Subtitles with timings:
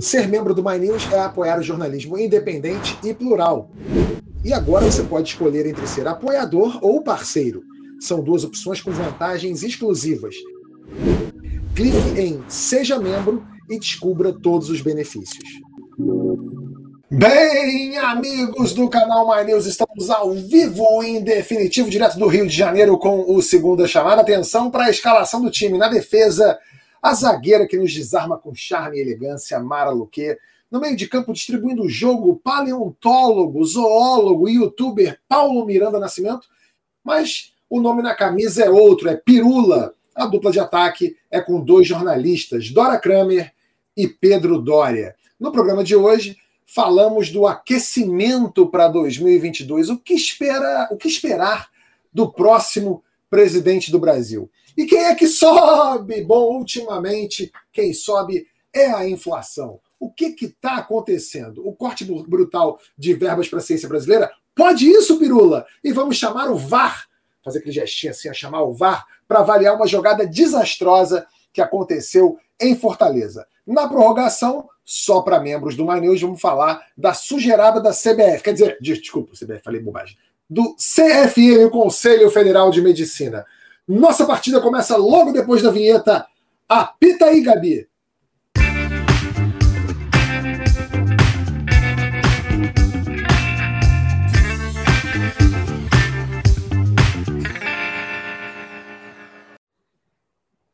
[0.00, 3.70] Ser membro do My News é apoiar o jornalismo independente e plural.
[4.44, 7.62] E agora você pode escolher entre ser apoiador ou parceiro.
[8.00, 10.34] São duas opções com vantagens exclusivas.
[11.74, 15.44] Clique em Seja Membro e descubra todos os benefícios.
[17.10, 22.56] Bem, amigos do canal My News, estamos ao vivo em definitivo, direto do Rio de
[22.56, 24.22] Janeiro, com o segunda chamada.
[24.22, 25.76] Atenção para a escalação do time.
[25.76, 26.58] Na defesa,
[27.02, 30.36] a zagueira que nos desarma com charme e elegância, Mara Luque.
[30.70, 36.46] No meio de campo, distribuindo o jogo, paleontólogo, zoólogo e youtuber Paulo Miranda Nascimento.
[37.02, 39.94] Mas o nome na camisa é outro, é Pirula.
[40.14, 43.52] A dupla de ataque é com dois jornalistas, Dora Kramer
[43.96, 45.16] e Pedro Dória.
[45.38, 46.36] No programa de hoje,
[46.66, 49.88] falamos do aquecimento para 2022.
[49.88, 51.68] O que, espera, o que esperar
[52.12, 54.50] do próximo presidente do Brasil?
[54.80, 56.24] E quem é que sobe?
[56.24, 59.78] Bom, ultimamente, quem sobe é a inflação.
[59.98, 61.68] O que está acontecendo?
[61.68, 64.32] O corte brutal de verbas para a ciência brasileira?
[64.54, 65.66] Pode isso, Pirula?
[65.84, 67.06] E vamos chamar o VAR,
[67.44, 72.38] fazer aquele gestinho assim, a chamar o VAR, para avaliar uma jogada desastrosa que aconteceu
[72.58, 73.46] em Fortaleza.
[73.66, 78.42] Na prorrogação, só para membros do My vamos falar da sujeirada da CBF.
[78.42, 80.16] Quer dizer, desculpa, CBF, falei bobagem.
[80.48, 83.44] Do CFM, o Conselho Federal de Medicina.
[83.86, 86.26] Nossa partida começa logo depois da vinheta.
[86.68, 87.88] Apita aí, Gabi.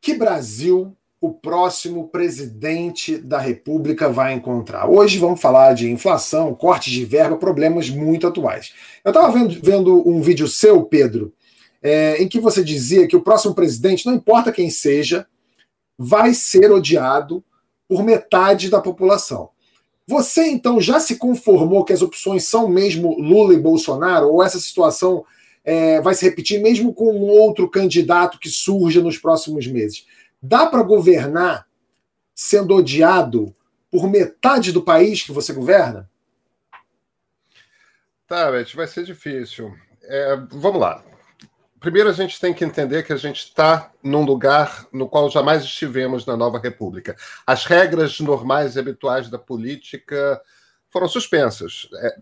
[0.01, 4.89] Que Brasil o próximo presidente da República vai encontrar.
[4.89, 8.73] Hoje vamos falar de inflação, cortes de verba, problemas muito atuais.
[9.03, 11.33] Eu estava vendo, vendo, um vídeo seu, Pedro,
[11.83, 15.27] é, em que você dizia que o próximo presidente, não importa quem seja,
[15.99, 17.43] vai ser odiado
[17.89, 19.51] por metade da população.
[20.07, 24.59] Você então já se conformou que as opções são mesmo Lula e Bolsonaro, ou essa
[24.61, 25.25] situação
[25.65, 30.07] é, vai se repetir mesmo com um outro candidato que surja nos próximos meses?
[30.41, 31.67] Dá para governar
[32.35, 33.53] sendo odiado
[33.91, 36.09] por metade do país que você governa?
[38.29, 39.73] Tá, Beth, vai ser difícil.
[40.03, 41.05] É, vamos lá.
[41.79, 45.63] Primeiro, a gente tem que entender que a gente está num lugar no qual jamais
[45.63, 47.15] estivemos na nova República.
[47.47, 50.41] As regras normais e habituais da política
[50.89, 51.89] foram suspensas.
[51.97, 52.17] É,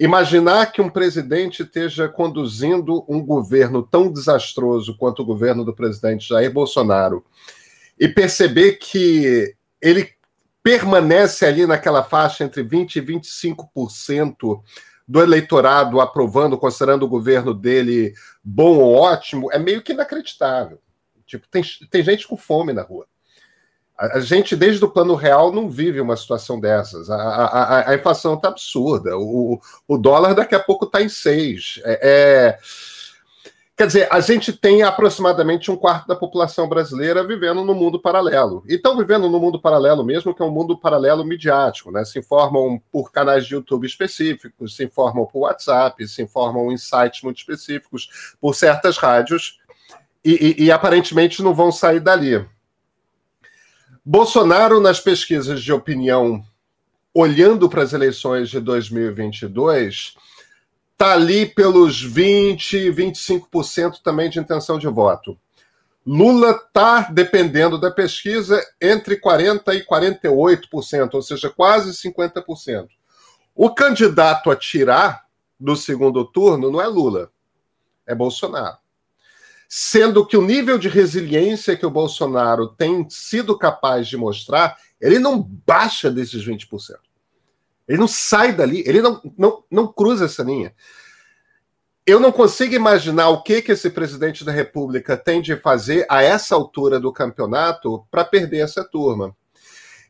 [0.00, 6.28] imaginar que um presidente esteja conduzindo um governo tão desastroso quanto o governo do presidente
[6.28, 7.24] Jair Bolsonaro
[7.98, 10.10] e perceber que ele
[10.62, 14.60] permanece ali naquela faixa entre 20% e 25%
[15.06, 18.12] do eleitorado aprovando, considerando o governo dele
[18.42, 20.80] bom ou ótimo, é meio que inacreditável.
[21.24, 23.06] Tipo, tem, tem gente com fome na rua.
[23.96, 27.08] A, a gente, desde o plano real, não vive uma situação dessas.
[27.08, 29.16] A, a, a inflação está absurda.
[29.16, 31.80] O, o dólar daqui a pouco está em seis.
[31.84, 32.58] É, é
[33.76, 38.64] Quer dizer, a gente tem aproximadamente um quarto da população brasileira vivendo no mundo paralelo.
[38.66, 42.02] E estão vivendo no mundo paralelo mesmo, que é um mundo paralelo midiático, né?
[42.02, 47.20] Se informam por canais de YouTube específicos, se informam por WhatsApp, se informam em sites
[47.20, 49.58] muito específicos, por certas rádios,
[50.24, 52.46] e, e, e aparentemente não vão sair dali.
[54.02, 56.42] Bolsonaro, nas pesquisas de opinião,
[57.12, 60.14] olhando para as eleições de 2022
[60.96, 65.38] está ali pelos 20, 25% também de intenção de voto.
[66.06, 72.88] Lula está, dependendo da pesquisa, entre 40% e 48%, ou seja, quase 50%.
[73.54, 75.26] O candidato a tirar
[75.60, 77.30] do segundo turno não é Lula,
[78.06, 78.78] é Bolsonaro.
[79.68, 85.18] Sendo que o nível de resiliência que o Bolsonaro tem sido capaz de mostrar, ele
[85.18, 87.05] não baixa desses 20%.
[87.88, 90.74] Ele não sai dali, ele não, não, não cruza essa linha.
[92.06, 96.22] Eu não consigo imaginar o que, que esse presidente da República tem de fazer a
[96.22, 99.36] essa altura do campeonato para perder essa turma.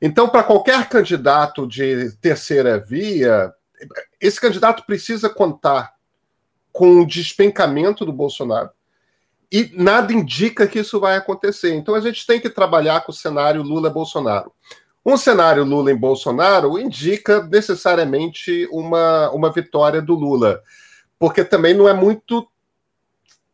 [0.00, 3.50] Então, para qualquer candidato de terceira via,
[4.20, 5.94] esse candidato precisa contar
[6.70, 8.70] com o despencamento do Bolsonaro.
[9.50, 11.74] E nada indica que isso vai acontecer.
[11.74, 14.52] Então a gente tem que trabalhar com o cenário Lula-Bolsonaro.
[15.06, 20.60] Um cenário Lula em Bolsonaro indica necessariamente uma, uma vitória do Lula,
[21.16, 22.44] porque também não é muito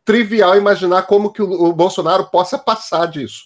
[0.03, 3.43] trivial imaginar como que o, o Bolsonaro possa passar disso.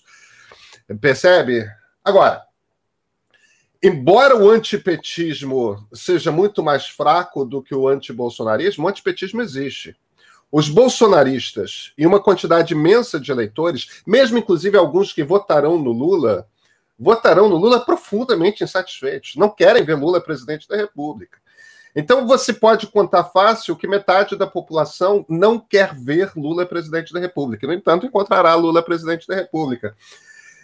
[1.01, 1.69] Percebe?
[2.01, 2.43] Agora,
[3.83, 9.97] embora o antipetismo seja muito mais fraco do que o antibolsonarismo, o antipetismo existe.
[10.49, 16.47] Os bolsonaristas e uma quantidade imensa de eleitores, mesmo inclusive alguns que votarão no Lula,
[16.99, 21.37] votarão no Lula profundamente insatisfeitos, não querem ver Lula presidente da República.
[21.95, 27.19] Então você pode contar fácil que metade da população não quer ver Lula presidente da
[27.19, 27.65] República.
[27.65, 29.95] No entanto, encontrará Lula presidente da República.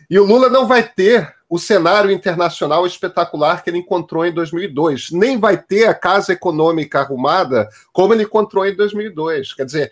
[0.09, 5.09] E o Lula não vai ter o cenário internacional espetacular que ele encontrou em 2002.
[5.11, 9.53] Nem vai ter a casa econômica arrumada como ele encontrou em 2002.
[9.53, 9.91] Quer dizer,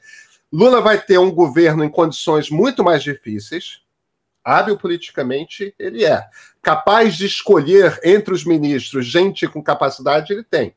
[0.54, 3.82] Lula vai ter um governo em condições muito mais difíceis.
[4.44, 6.26] Hábil politicamente, ele é.
[6.62, 10.76] Capaz de escolher entre os ministros gente com capacidade, ele tem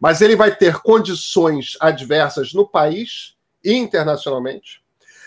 [0.00, 4.80] mas ele vai ter condições adversas no país e internacionalmente.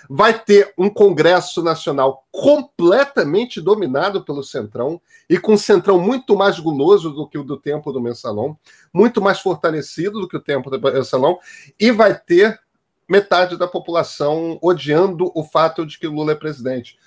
[0.10, 6.60] Vai ter um Congresso Nacional completamente dominado pelo Centrão e com um Centrão muito mais
[6.60, 8.58] guloso do que o do tempo do Mensalão,
[8.92, 11.40] muito mais fortalecido do que o tempo do Mensalão,
[11.80, 12.60] e vai ter
[13.08, 16.98] metade da população odiando o fato de que Lula é presidente.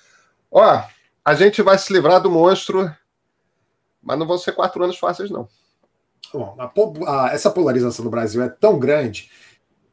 [0.51, 0.83] Ó,
[1.23, 2.89] a gente vai se livrar do monstro,
[4.01, 5.47] mas não vão ser quatro anos fáceis, não.
[6.33, 6.71] Bom, a,
[7.25, 9.29] a, essa polarização no Brasil é tão grande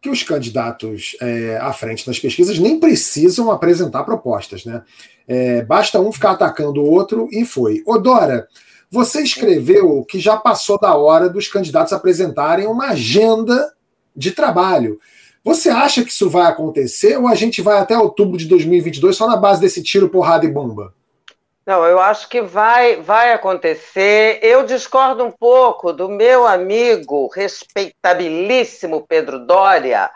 [0.00, 4.82] que os candidatos é, à frente das pesquisas nem precisam apresentar propostas, né?
[5.26, 7.82] É, basta um ficar atacando o outro e foi.
[7.86, 8.46] Odora,
[8.90, 13.74] você escreveu que já passou da hora dos candidatos apresentarem uma agenda
[14.14, 15.00] de trabalho.
[15.44, 19.26] Você acha que isso vai acontecer ou a gente vai até outubro de 2022 só
[19.28, 20.94] na base desse tiro, porrada e bomba?
[21.66, 24.38] Não, eu acho que vai, vai acontecer.
[24.42, 30.10] Eu discordo um pouco do meu amigo respeitabilíssimo Pedro Doria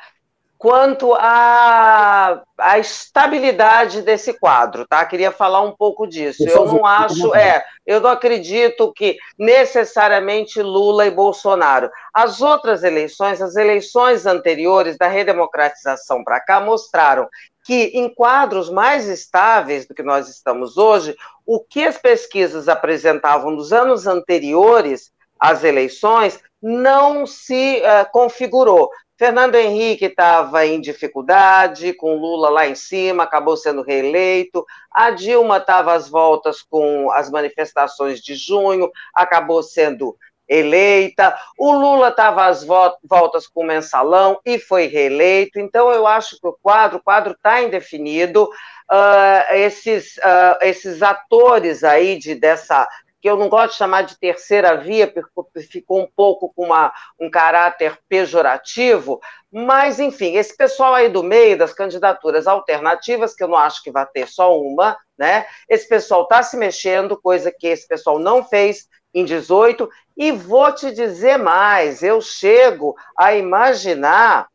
[0.59, 5.05] quanto à, à estabilidade desse quadro, tá?
[5.07, 6.43] Queria falar um pouco disso.
[6.47, 11.89] Eu não acho, é, eu não acredito que necessariamente Lula e Bolsonaro.
[12.13, 17.29] As outras eleições, as eleições anteriores da redemocratização para cá mostraram
[17.65, 21.15] que em quadros mais estáveis do que nós estamos hoje,
[21.47, 28.91] o que as pesquisas apresentavam nos anos anteriores às eleições não se uh, configurou.
[29.19, 34.65] Fernando Henrique estava em dificuldade, com Lula lá em cima, acabou sendo reeleito.
[34.93, 40.17] A Dilma estava às voltas com as manifestações de junho, acabou sendo
[40.49, 46.41] eleita, o Lula estava às voltas com o mensalão e foi reeleito, então eu acho
[46.41, 52.89] que o quadro, quadro está indefinido, uh, esses, uh, esses atores aí de, dessa,
[53.21, 56.93] que eu não gosto de chamar de terceira via, porque ficou um pouco com uma,
[57.19, 59.21] um caráter pejorativo,
[59.51, 63.91] mas, enfim, esse pessoal aí do meio das candidaturas alternativas, que eu não acho que
[63.91, 65.47] vai ter só uma, né?
[65.69, 70.71] Esse pessoal está se mexendo, coisa que esse pessoal não fez em 18, e vou
[70.73, 74.49] te dizer mais, eu chego a imaginar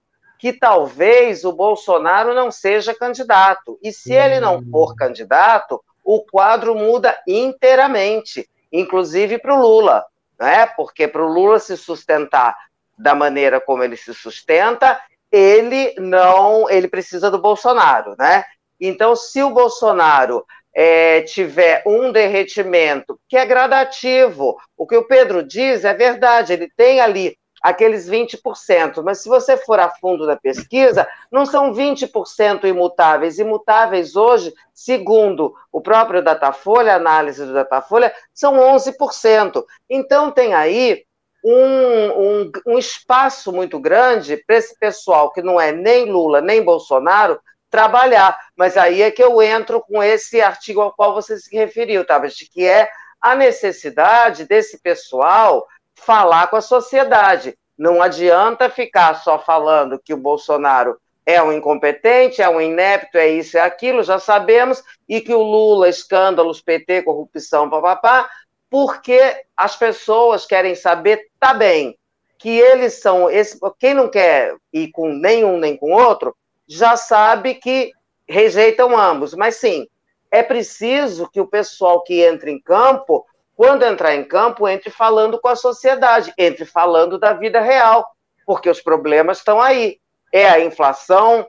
[0.44, 3.80] que talvez o Bolsonaro não seja candidato.
[3.82, 4.70] E se ele não hum.
[4.70, 10.06] for candidato, o quadro muda inteiramente, inclusive para o Lula,
[10.40, 10.66] né?
[10.66, 12.56] Porque para o Lula se sustentar
[12.98, 15.00] da maneira como ele se sustenta,
[15.32, 18.44] ele não, ele precisa do Bolsonaro, né?
[18.80, 24.58] Então, se o Bolsonaro é, tiver um derretimento, que é gradativo.
[24.76, 29.56] O que o Pedro diz é verdade, ele tem ali aqueles 20%, mas se você
[29.56, 33.40] for a fundo da pesquisa, não são 20% imutáveis.
[33.40, 39.64] Imutáveis hoje, segundo o próprio Datafolha, a análise do Datafolha, são 11%.
[39.90, 41.06] Então tem aí
[41.42, 46.62] um, um, um espaço muito grande para esse pessoal que não é nem Lula nem
[46.62, 48.38] Bolsonaro trabalhar.
[48.58, 52.50] Mas aí é que eu entro com esse artigo ao qual você se referiu, Tabet,
[52.52, 52.90] que é
[53.22, 57.58] a necessidade desse pessoal falar com a sociedade.
[57.78, 63.30] Não adianta ficar só falando que o Bolsonaro é um incompetente, é um inepto, é
[63.30, 68.30] isso, é aquilo, já sabemos, e que o Lula, escândalos, PT, corrupção, papapá,
[68.70, 69.20] porque
[69.56, 71.98] as pessoas querem saber, tá bem,
[72.38, 76.36] que eles são, esse, quem não quer ir com nenhum nem com outro,
[76.68, 77.92] já sabe que
[78.28, 79.34] rejeitam ambos.
[79.34, 79.88] Mas sim,
[80.30, 83.26] é preciso que o pessoal que entra em campo,
[83.56, 88.06] quando entrar em campo, entre falando com a sociedade, entre falando da vida real,
[88.46, 90.00] porque os problemas estão aí.
[90.32, 91.48] É a inflação,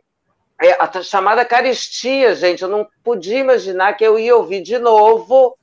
[0.60, 2.62] é a chamada caristia, gente.
[2.62, 5.56] Eu não podia imaginar que eu ia ouvir de novo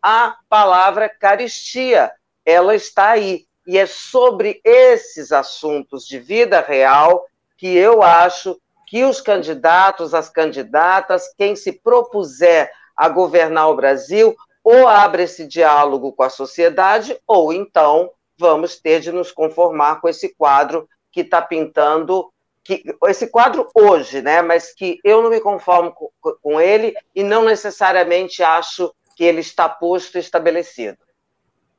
[0.00, 2.12] a palavra caristia.
[2.44, 3.46] Ela está aí.
[3.66, 7.24] E é sobre esses assuntos de vida real
[7.56, 14.34] que eu acho que os candidatos, as candidatas, quem se propuser a governar o Brasil,
[14.70, 20.08] ou abre esse diálogo com a sociedade, ou então vamos ter de nos conformar com
[20.08, 24.40] esse quadro que está pintando, que, esse quadro hoje, né?
[24.42, 26.10] Mas que eu não me conformo com,
[26.40, 30.98] com ele e não necessariamente acho que ele está posto e estabelecido.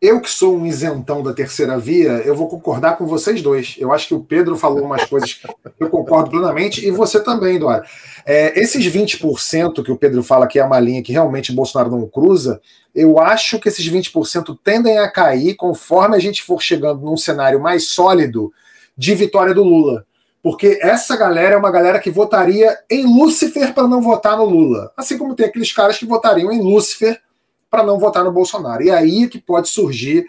[0.01, 3.75] Eu que sou um isentão da terceira via, eu vou concordar com vocês dois.
[3.77, 5.47] Eu acho que o Pedro falou umas coisas que
[5.79, 7.85] eu concordo plenamente, e você também, Dora.
[8.25, 12.07] É, esses 20% que o Pedro fala que é uma linha que realmente Bolsonaro não
[12.07, 12.59] cruza,
[12.95, 17.61] eu acho que esses 20% tendem a cair conforme a gente for chegando num cenário
[17.61, 18.51] mais sólido
[18.97, 20.03] de vitória do Lula.
[20.41, 24.91] Porque essa galera é uma galera que votaria em Lúcifer para não votar no Lula.
[24.97, 27.21] Assim como tem aqueles caras que votariam em Lúcifer
[27.71, 28.83] para não votar no Bolsonaro.
[28.83, 30.27] E aí que pode surgir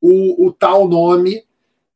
[0.00, 1.44] o, o, tal nome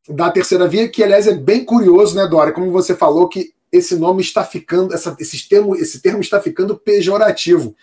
[0.09, 2.53] da terceira via, que aliás é bem curioso, né, Dora?
[2.53, 6.77] Como você falou, que esse nome está ficando, essa, esse, termo, esse termo está ficando
[6.77, 7.75] pejorativo.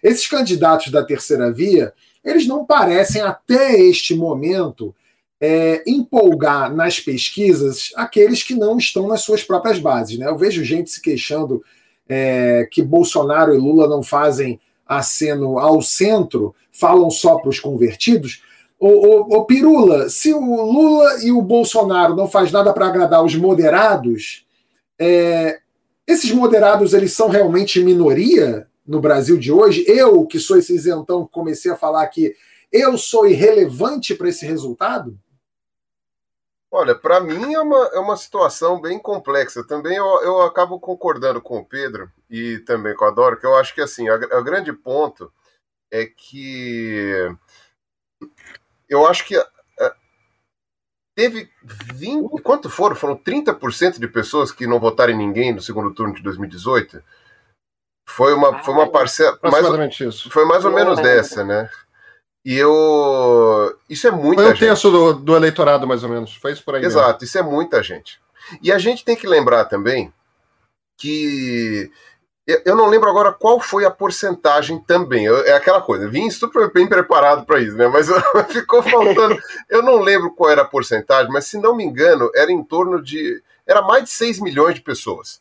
[0.00, 1.92] Esses candidatos da terceira via,
[2.24, 4.94] eles não parecem, até este momento,
[5.40, 10.16] é, empolgar nas pesquisas aqueles que não estão nas suas próprias bases.
[10.16, 10.28] Né?
[10.28, 11.60] Eu vejo gente se queixando
[12.08, 14.60] é, que Bolsonaro e Lula não fazem
[14.98, 18.42] aceno ao centro, falam só para os convertidos.
[18.78, 23.24] O, o, o, Pirula, se o Lula e o Bolsonaro não faz nada para agradar
[23.24, 24.44] os moderados,
[24.98, 25.60] é,
[26.06, 29.84] esses moderados eles são realmente minoria no Brasil de hoje?
[29.86, 32.34] Eu, que sou esse isentão, comecei a falar que
[32.72, 35.16] eu sou irrelevante para esse resultado?
[36.74, 39.62] Olha, para mim é uma, é uma situação bem complexa.
[39.62, 43.54] Também eu, eu acabo concordando com o Pedro e também com a Dora, que eu
[43.56, 45.30] acho que assim, o grande ponto
[45.90, 47.28] é que
[48.88, 49.44] eu acho que é,
[51.14, 52.40] teve 20.
[52.40, 52.96] Quanto foram?
[52.96, 57.04] Foram 30% de pessoas que não votaram em ninguém no segundo turno de 2018?
[58.08, 59.38] Foi uma, foi uma parcela.
[59.42, 60.30] Mais, isso.
[60.30, 61.70] Foi mais ou menos dessa, né?
[62.44, 63.76] E eu.
[63.88, 66.34] Isso é muita Foi um terço do, do eleitorado, mais ou menos.
[66.34, 66.84] Foi isso por aí.
[66.84, 67.24] Exato, mesmo.
[67.24, 68.20] isso é muita gente.
[68.60, 70.12] E a gente tem que lembrar também
[70.96, 71.90] que.
[72.64, 75.28] Eu não lembro agora qual foi a porcentagem também.
[75.28, 77.86] É aquela coisa, vim super bem preparado para isso, né?
[77.86, 78.08] Mas
[78.52, 79.38] ficou faltando.
[79.70, 83.00] eu não lembro qual era a porcentagem, mas se não me engano, era em torno
[83.00, 83.40] de.
[83.64, 85.40] Era mais de 6 milhões de pessoas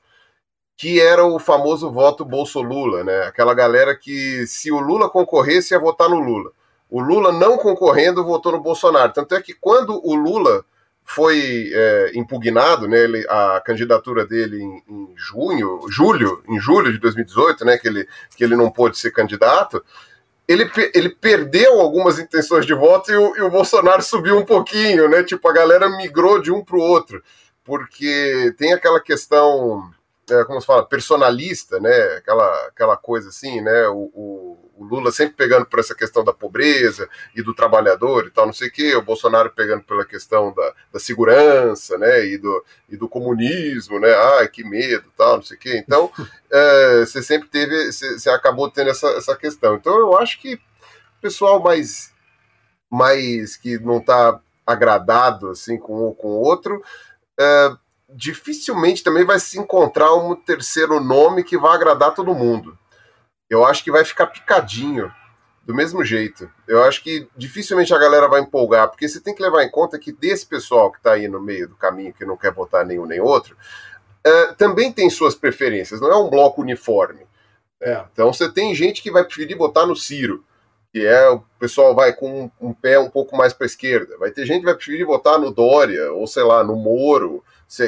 [0.78, 3.26] que era o famoso voto Bolso-Lula, né?
[3.26, 6.52] Aquela galera que, se o Lula concorresse, ia votar no Lula.
[6.92, 9.14] O Lula não concorrendo votou no Bolsonaro.
[9.14, 10.66] Tanto é que quando o Lula
[11.04, 17.00] foi é, impugnado, né, ele, a candidatura dele em, em, junho, julho, em julho de
[17.00, 19.84] 2018, né, que ele, que ele não pôde ser candidato,
[20.48, 25.08] ele, ele perdeu algumas intenções de voto e o, e o Bolsonaro subiu um pouquinho,
[25.08, 25.24] né?
[25.24, 27.24] Tipo, a galera migrou de um para o outro,
[27.64, 29.90] porque tem aquela questão
[30.30, 31.96] é, como se fala, personalista, né?
[32.18, 33.88] Aquela, aquela coisa assim, né?
[33.88, 38.32] O, o, o, Lula sempre pegando por essa questão da pobreza e do trabalhador e
[38.32, 42.26] tal, não sei o quê, o Bolsonaro pegando pela questão da, da segurança, né?
[42.26, 44.14] E do, e do comunismo, né?
[44.40, 45.78] Ai, que medo, tal, não sei o quê.
[45.78, 46.12] Então,
[46.52, 49.76] é, você sempre teve, você, você acabou tendo essa, essa questão.
[49.76, 52.12] Então, eu acho que o pessoal mais,
[52.90, 56.82] mais que não está agradado assim com um com o outro.
[57.40, 57.72] É,
[58.14, 62.78] dificilmente também vai se encontrar um terceiro nome que vai agradar todo mundo.
[63.52, 65.14] Eu acho que vai ficar picadinho
[65.66, 66.50] do mesmo jeito.
[66.66, 70.00] Eu acho que dificilmente a galera vai empolgar, porque você tem que levar em conta
[70.00, 73.06] que desse pessoal que está aí no meio do caminho, que não quer votar nenhum
[73.06, 73.58] nem outro,
[74.26, 77.28] uh, também tem suas preferências, não é um bloco uniforme.
[77.82, 78.02] É.
[78.14, 80.46] Então você tem gente que vai preferir votar no Ciro,
[80.94, 84.18] que é o pessoal vai com um, um pé um pouco mais para a esquerda.
[84.18, 87.44] Vai ter gente que vai preferir votar no Dória, ou sei lá, no Moro,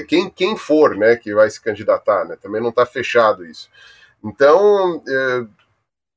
[0.10, 2.36] quem, quem for né, que vai se candidatar, né?
[2.41, 3.70] Também não está fechado isso.
[4.24, 5.46] Então, é,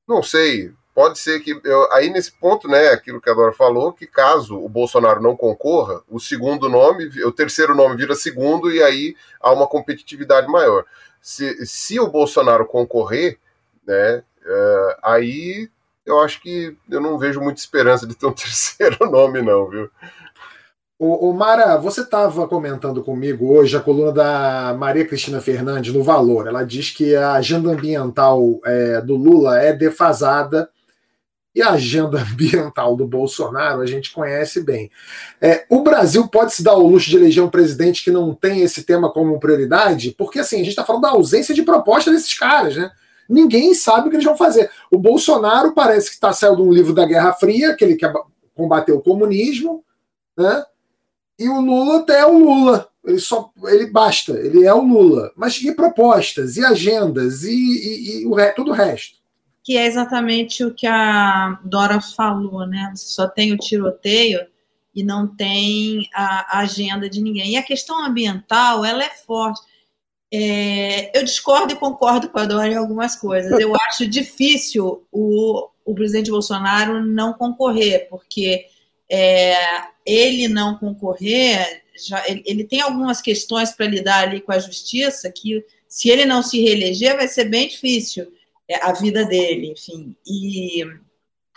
[0.07, 1.59] não sei, pode ser que.
[1.63, 5.35] Eu, aí nesse ponto, né, aquilo que a Dora falou, que caso o Bolsonaro não
[5.35, 10.85] concorra, o segundo nome, o terceiro nome vira segundo, e aí há uma competitividade maior.
[11.21, 13.37] Se, se o Bolsonaro concorrer,
[13.85, 15.69] né, é, aí
[16.05, 19.91] eu acho que eu não vejo muita esperança de ter um terceiro nome, não, viu?
[20.99, 26.47] O, Mara, você estava comentando comigo hoje a coluna da Maria Cristina Fernandes no Valor.
[26.47, 30.67] Ela diz que a agenda ambiental é, do Lula é defasada
[31.53, 34.89] e a agenda ambiental do Bolsonaro a gente conhece bem.
[35.39, 38.63] É, o Brasil pode se dar o luxo de eleger um presidente que não tem
[38.63, 42.33] esse tema como prioridade, porque assim, a gente está falando da ausência de proposta desses
[42.35, 42.89] caras, né?
[43.29, 44.71] Ninguém sabe o que eles vão fazer.
[44.89, 48.11] O Bolsonaro parece que está saindo de um livro da Guerra Fria, que ele quer
[48.55, 49.83] combater o comunismo,
[50.35, 50.63] né?
[51.39, 52.89] E o Lula até é o Lula.
[53.05, 55.31] Ele só ele basta, ele é o Lula.
[55.35, 59.17] Mas e propostas, e agendas, e, e, e o, todo o resto?
[59.63, 62.91] Que é exatamente o que a Dora falou, né?
[62.93, 64.39] Você só tem o tiroteio
[64.93, 67.51] e não tem a, a agenda de ninguém.
[67.51, 69.61] E a questão ambiental, ela é forte.
[70.33, 73.51] É, eu discordo e concordo com a Dora em algumas coisas.
[73.59, 78.65] Eu acho difícil o, o presidente Bolsonaro não concorrer, porque
[79.09, 79.55] é,
[80.05, 85.31] ele não concorrer, já, ele, ele tem algumas questões para lidar ali com a justiça
[85.31, 88.31] que, se ele não se reeleger, vai ser bem difícil
[88.67, 90.15] é, a vida dele, enfim.
[90.25, 90.83] E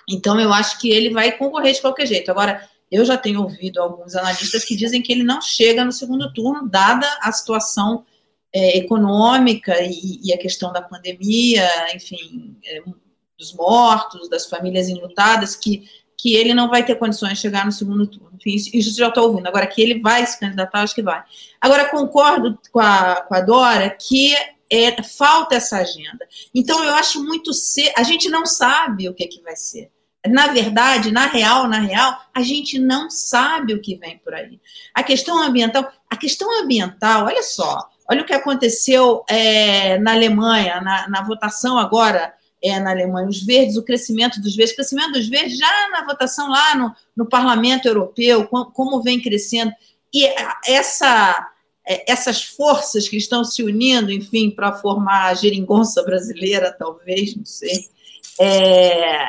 [0.09, 2.31] então eu acho que ele vai concorrer de qualquer jeito.
[2.31, 6.33] Agora, eu já tenho ouvido alguns analistas que dizem que ele não chega no segundo
[6.33, 8.05] turno, dada a situação
[8.53, 12.83] é, econômica e, e, a questão da pandemia, enfim, é,
[13.39, 15.89] dos mortos, das famílias enlutadas, que,
[16.21, 18.39] que ele não vai ter condições de chegar no segundo turno.
[18.45, 19.47] Isso, isso já estou ouvindo.
[19.47, 21.23] Agora, que ele vai se candidatar, acho que vai.
[21.59, 24.35] Agora, concordo com a, com a Dora que
[24.71, 26.27] é, falta essa agenda.
[26.55, 27.93] Então, eu acho muito cedo.
[27.97, 29.91] A gente não sabe o que, é que vai ser.
[30.27, 34.61] Na verdade, na real, na real, a gente não sabe o que vem por aí.
[34.95, 40.83] A questão ambiental, a questão ambiental, olha só, olha o que aconteceu é, na Alemanha,
[40.83, 45.13] na, na votação agora é, na Alemanha, os verdes, o crescimento dos verdes, o crescimento
[45.13, 49.73] dos verdes já na votação lá no, no Parlamento Europeu, como, como vem crescendo.
[50.13, 50.27] E
[50.67, 51.51] essa,
[51.87, 57.45] é, essas forças que estão se unindo, enfim, para formar a geringonça brasileira, talvez, não
[57.45, 57.89] sei,
[58.39, 59.29] é,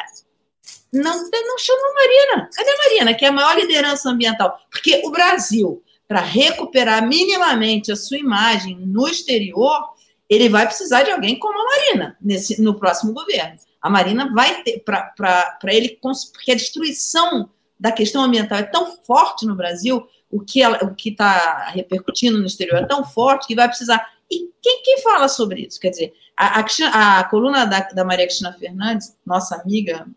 [0.92, 2.50] não, não chamou Marina.
[2.54, 4.60] Cadê a Marina, que é a maior liderança ambiental?
[4.70, 9.94] Porque o Brasil, para recuperar minimamente a sua imagem no exterior,
[10.32, 13.60] ele vai precisar de alguém como a Marina nesse, no próximo governo.
[13.82, 19.46] A Marina vai ter, para ele, porque a destruição da questão ambiental é tão forte
[19.46, 20.62] no Brasil, o que
[21.10, 24.08] está repercutindo no exterior é tão forte que vai precisar.
[24.32, 25.78] E quem, quem fala sobre isso?
[25.78, 30.08] Quer dizer, a, a, a coluna da, da Maria Cristina Fernandes, nossa amiga,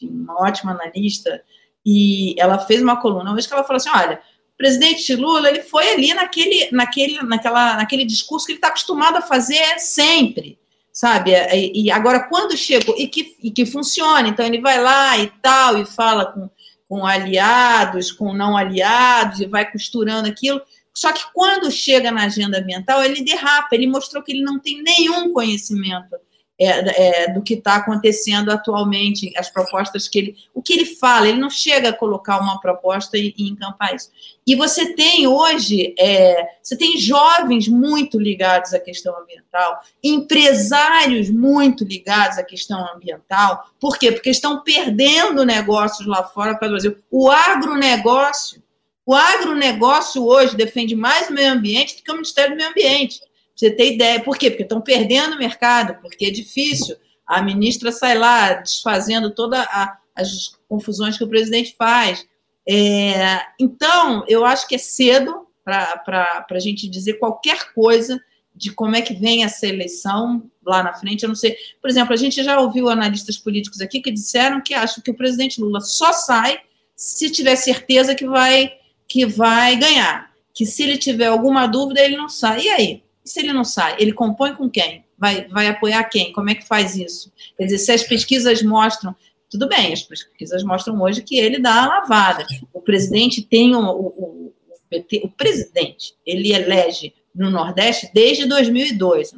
[0.00, 1.42] uma ótima analista,
[1.84, 4.20] e ela fez uma coluna hoje que ela falou assim: olha,
[4.56, 9.22] presidente Lula ele foi ali naquele, naquele, naquela, naquele discurso que ele está acostumado a
[9.22, 10.58] fazer sempre,
[10.92, 11.32] sabe?
[11.32, 15.28] E, e, agora, quando chegou, e que, e que funciona, então ele vai lá e
[15.42, 16.50] tal, e fala com,
[16.88, 20.60] com aliados, com não aliados, e vai costurando aquilo.
[20.94, 24.82] Só que quando chega na agenda ambiental, ele derrapa, ele mostrou que ele não tem
[24.82, 26.16] nenhum conhecimento
[26.58, 30.36] é, é, do que está acontecendo atualmente, as propostas que ele.
[30.54, 34.10] O que ele fala, ele não chega a colocar uma proposta e, e encampar isso.
[34.46, 41.84] E você tem hoje, é, você tem jovens muito ligados à questão ambiental, empresários muito
[41.84, 43.66] ligados à questão ambiental.
[43.78, 44.10] Por quê?
[44.10, 46.96] Porque estão perdendo negócios lá fora para o Brasil.
[47.10, 48.62] O agronegócio.
[49.04, 53.20] O agronegócio hoje defende mais o meio ambiente do que o Ministério do Meio Ambiente
[53.56, 54.20] você ter ideia.
[54.20, 54.50] Por quê?
[54.50, 56.96] Porque estão perdendo o mercado, porque é difícil.
[57.26, 59.66] A ministra sai lá desfazendo todas
[60.14, 62.26] as confusões que o presidente faz.
[62.68, 68.20] É, então, eu acho que é cedo para a gente dizer qualquer coisa
[68.54, 71.22] de como é que vem essa eleição lá na frente.
[71.22, 71.56] Eu não sei.
[71.80, 75.16] Por exemplo, a gente já ouviu analistas políticos aqui que disseram que acham que o
[75.16, 76.60] presidente Lula só sai
[76.94, 78.72] se tiver certeza que vai,
[79.06, 80.30] que vai ganhar.
[80.54, 82.62] Que se ele tiver alguma dúvida, ele não sai.
[82.62, 83.02] E aí?
[83.26, 83.96] E se ele não sai?
[83.98, 85.04] Ele compõe com quem?
[85.18, 86.32] Vai, vai apoiar quem?
[86.32, 87.32] Como é que faz isso?
[87.58, 89.14] Quer dizer, se as pesquisas mostram.
[89.50, 92.46] Tudo bem, as pesquisas mostram hoje que ele dá a lavada.
[92.72, 94.06] O presidente tem o, o,
[94.46, 94.54] o,
[94.88, 99.34] PT, o presidente, ele elege no Nordeste desde 2002.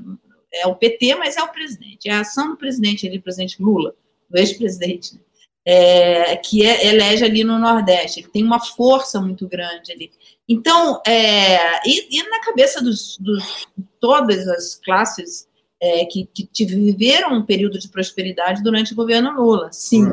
[0.53, 2.11] É o PT, mas é o presidente.
[2.11, 3.95] É a ação do presidente, ele, presidente Lula,
[4.29, 5.21] do ex-presidente, né?
[5.65, 8.21] é, que é, elege ali no Nordeste.
[8.21, 10.11] Ele tem uma força muito grande ali.
[10.49, 13.69] Então, é, e, e, na cabeça dos, dos
[14.01, 15.47] todas as classes
[15.81, 20.11] é, que, que, viveram um período de prosperidade durante o governo Lula, sim.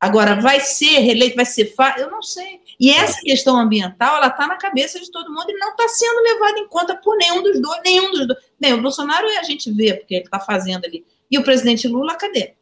[0.00, 2.02] Agora, vai ser reeleito, vai ser fácil?
[2.02, 2.60] Eu não sei.
[2.78, 6.20] E essa questão ambiental, ela está na cabeça de todo mundo e não está sendo
[6.22, 8.38] levada em conta por nenhum dos dois, nenhum dos dois.
[8.60, 11.04] Bem, o Bolsonaro a gente vê, porque ele está fazendo ali.
[11.30, 12.54] E o presidente Lula, cadê?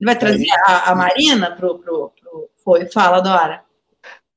[0.00, 2.12] Ele vai trazer a, a Marina para o.
[2.64, 3.64] Foi, fala, Dora.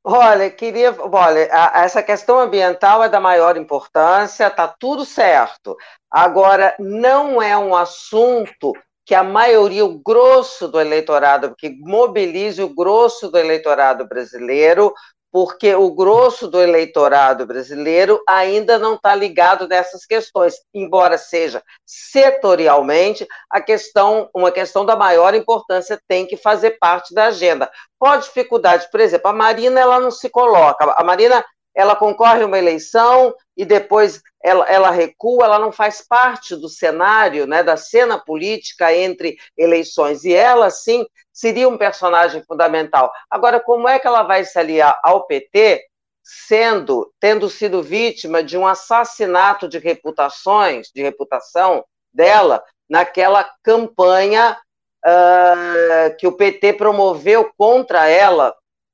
[0.10, 0.96] Olha, queria.
[0.98, 5.76] Olha, a, essa questão ambiental é da maior importância, está tudo certo.
[6.10, 8.72] Agora, não é um assunto
[9.06, 14.94] que a maioria, o grosso do eleitorado, que mobilize o grosso do eleitorado brasileiro,
[15.38, 23.28] porque o grosso do eleitorado brasileiro ainda não está ligado nessas questões, embora seja setorialmente
[23.48, 27.70] a questão, uma questão da maior importância tem que fazer parte da agenda.
[28.00, 28.90] Qual a dificuldade?
[28.90, 31.46] Por exemplo, a Marina ela não se coloca, a Marina
[31.78, 36.68] ela concorre a uma eleição e depois ela, ela, recua, ela não faz parte do
[36.68, 43.12] cenário, né, da cena política entre eleições, e ela, sim, seria um personagem fundamental.
[43.30, 45.86] Agora, como é que ela vai se aliar ao PT
[46.24, 54.58] sendo, tendo sido vítima de um assassinato de reputações, de reputação dela, naquela campanha
[55.06, 58.52] uh, que o PT promoveu contra ela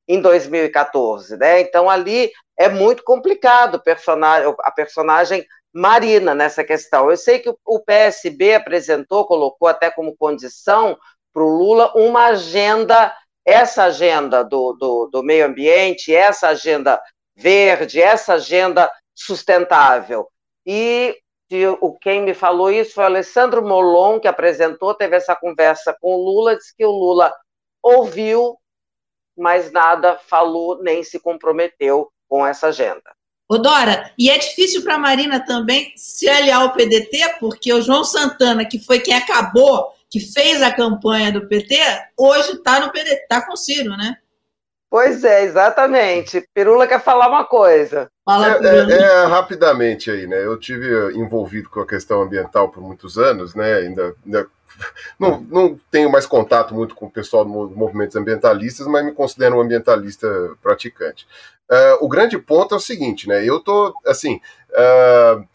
[0.07, 1.61] em 2014, né?
[1.61, 7.09] Então ali é muito complicado personagem, a personagem Marina nessa questão.
[7.09, 10.97] Eu sei que o PSB apresentou, colocou até como condição
[11.33, 13.11] para o Lula uma agenda,
[13.43, 17.01] essa agenda do, do, do meio ambiente, essa agenda
[17.35, 20.27] verde, essa agenda sustentável.
[20.65, 21.17] E
[21.81, 26.15] o quem me falou isso foi o Alessandro Molon, que apresentou, teve essa conversa com
[26.15, 27.33] o Lula, disse que o Lula
[27.81, 28.57] ouviu,
[29.37, 33.13] mas nada falou nem se comprometeu com essa agenda.
[33.49, 37.81] Ô Dora, e é difícil para a Marina também se aliar ao PDT, porque o
[37.81, 41.75] João Santana, que foi quem acabou, que fez a campanha do PT,
[42.17, 44.17] hoje está no PDT, está com o Ciro, né?
[44.89, 46.47] Pois é, exatamente.
[46.53, 48.11] Pirula quer falar uma coisa.
[48.23, 50.45] Fala, é, é, é, rapidamente aí, né?
[50.45, 53.73] Eu tive envolvido com a questão ambiental por muitos anos, né?
[53.73, 54.47] Ainda, ainda
[55.19, 59.57] não, não tenho mais contato muito com o pessoal dos movimentos ambientalistas, mas me considero
[59.57, 60.27] um ambientalista
[60.61, 61.27] praticante.
[61.71, 63.43] Uh, o grande ponto é o seguinte, né?
[63.43, 64.39] Eu tô assim,
[64.71, 65.47] uh,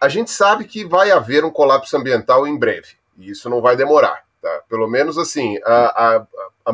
[0.00, 3.76] a gente sabe que vai haver um colapso ambiental em breve, e isso não vai
[3.76, 4.62] demorar, tá?
[4.68, 6.26] Pelo menos assim, a, a,
[6.64, 6.72] a,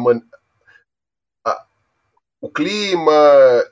[2.41, 3.13] o clima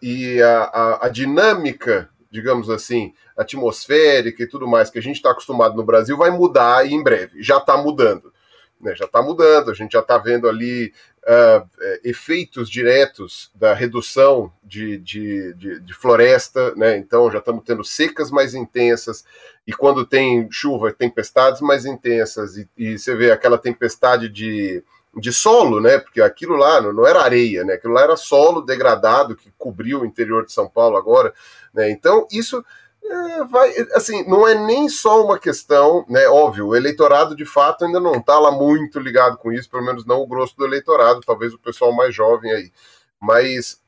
[0.02, 5.76] e a, a, dinâmica, digamos assim, atmosférica e tudo mais que a gente está acostumado
[5.76, 7.40] no Brasil vai mudar em breve.
[7.40, 8.32] Já está mudando.
[8.80, 8.92] Né?
[8.96, 10.92] Já está mudando, a gente já está vendo ali
[11.22, 11.68] uh,
[12.02, 16.96] efeitos diretos da redução de, de, de, de floresta, né?
[16.96, 19.24] então já estamos tendo secas mais intensas,
[19.64, 24.82] e quando tem chuva, tempestades mais intensas, e, e você vê aquela tempestade de
[25.16, 25.98] de solo, né?
[25.98, 27.74] Porque aquilo lá não, era areia, né?
[27.74, 31.32] Aquilo lá era solo degradado que cobriu o interior de São Paulo agora,
[31.72, 31.90] né?
[31.90, 32.64] Então isso
[33.02, 36.26] é, vai, assim, não é nem só uma questão, né?
[36.26, 40.06] Óbvio, o eleitorado de fato ainda não está lá muito ligado com isso, pelo menos
[40.06, 42.72] não o grosso do eleitorado, talvez o pessoal mais jovem aí,
[43.20, 43.82] mas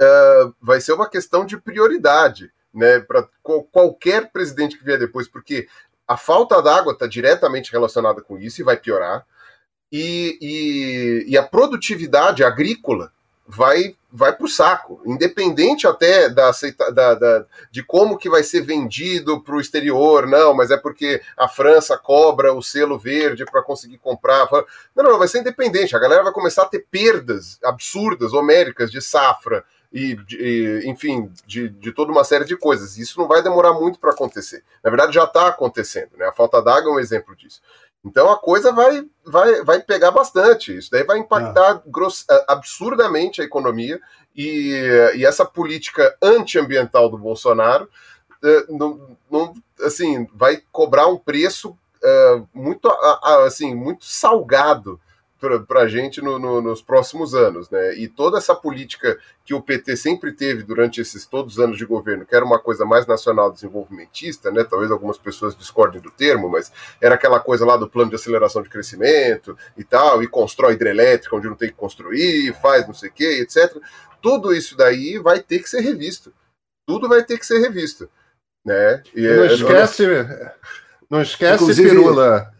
[0.00, 3.00] uh, vai ser uma questão de prioridade, né?
[3.00, 3.28] Para
[3.72, 5.66] qualquer presidente que vier depois, porque
[6.06, 9.24] a falta d'água está diretamente relacionada com isso e vai piorar
[9.90, 13.12] e, e, e a produtividade agrícola
[13.46, 16.52] vai vai para o saco, independente até da,
[16.92, 21.20] da, da, de como que vai ser vendido para o exterior, não, mas é porque
[21.36, 24.48] a França cobra o selo verde para conseguir comprar.
[24.94, 29.02] Não, não, vai ser independente, a galera vai começar a ter perdas absurdas, homéricas de
[29.02, 30.16] safra e,
[30.86, 32.96] enfim, de, de toda uma série de coisas.
[32.98, 34.62] Isso não vai demorar muito para acontecer.
[34.82, 36.26] Na verdade, já está acontecendo, né?
[36.26, 37.60] A falta d'água é um exemplo disso.
[38.04, 40.76] Então a coisa vai, vai, vai pegar bastante.
[40.76, 42.44] Isso daí vai impactar ah.
[42.48, 44.00] absurdamente a economia
[44.36, 44.74] e,
[45.16, 47.88] e essa política antiambiental do Bolsonaro
[48.44, 55.00] uh, não, não, assim, vai cobrar um preço uh, muito, uh, assim, muito salgado
[55.66, 57.94] para a gente no, no, nos próximos anos, né?
[57.94, 61.84] E toda essa política que o PT sempre teve durante esses todos os anos de
[61.84, 64.64] governo, que era uma coisa mais nacional desenvolvimentista, né?
[64.64, 68.62] Talvez algumas pessoas discordem do termo, mas era aquela coisa lá do plano de aceleração
[68.62, 73.10] de crescimento e tal, e constrói hidrelétrica onde não tem que construir, faz não sei
[73.10, 73.76] o quê, etc.
[74.22, 76.32] Tudo isso daí vai ter que ser revisto.
[76.86, 78.08] Tudo vai ter que ser revisto,
[78.64, 79.02] né?
[79.14, 80.06] E, não esquece,
[81.10, 82.53] não esquece, Inclusive, Pirula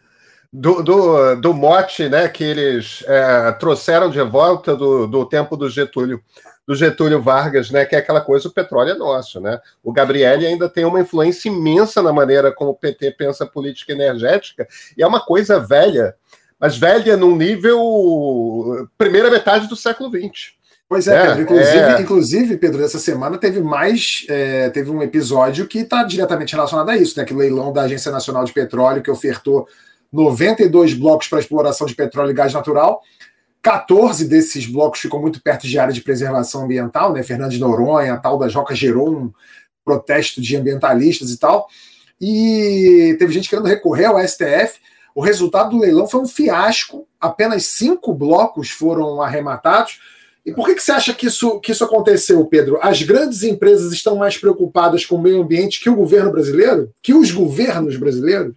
[0.57, 5.69] do, do, do mote né, que eles é, trouxeram de volta do, do tempo do
[5.69, 6.23] Getúlio,
[6.64, 9.40] do Getúlio Vargas, né, que é aquela coisa, o petróleo é nosso.
[9.40, 9.59] Né?
[9.83, 14.69] O Gabriele ainda tem uma influência imensa na maneira como o PT pensa política energética,
[14.97, 16.14] e é uma coisa velha,
[16.61, 20.55] mas velha num nível primeira metade do século XX.
[20.88, 21.43] Pois é, é Pedro.
[21.43, 22.01] Inclusive, é...
[22.01, 24.25] inclusive, Pedro, essa semana teve mais.
[24.29, 27.25] É, teve um episódio que está diretamente relacionado a isso, né?
[27.25, 29.67] Que leilão da Agência Nacional de Petróleo que ofertou
[30.14, 33.03] 92 blocos para exploração de petróleo e gás natural.
[33.61, 37.22] 14 desses blocos ficam muito perto de área de preservação ambiental, né?
[37.22, 39.33] Fernando de Noronha, a tal da Joca gerou um
[39.85, 41.66] protesto de ambientalistas e tal.
[42.20, 44.79] E teve gente querendo recorrer ao STF.
[45.14, 47.09] O resultado do leilão foi um fiasco.
[47.20, 49.98] Apenas cinco blocos foram arrematados.
[50.46, 52.79] E por que, que você acha que isso, que isso aconteceu, Pedro?
[52.83, 56.92] As grandes empresas estão mais preocupadas com o meio ambiente que o governo brasileiro?
[57.03, 58.55] Que os governos brasileiros?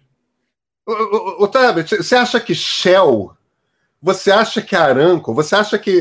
[1.38, 3.32] Otávio, você acha que Shell,
[4.00, 6.00] você acha que Aramco, você acha que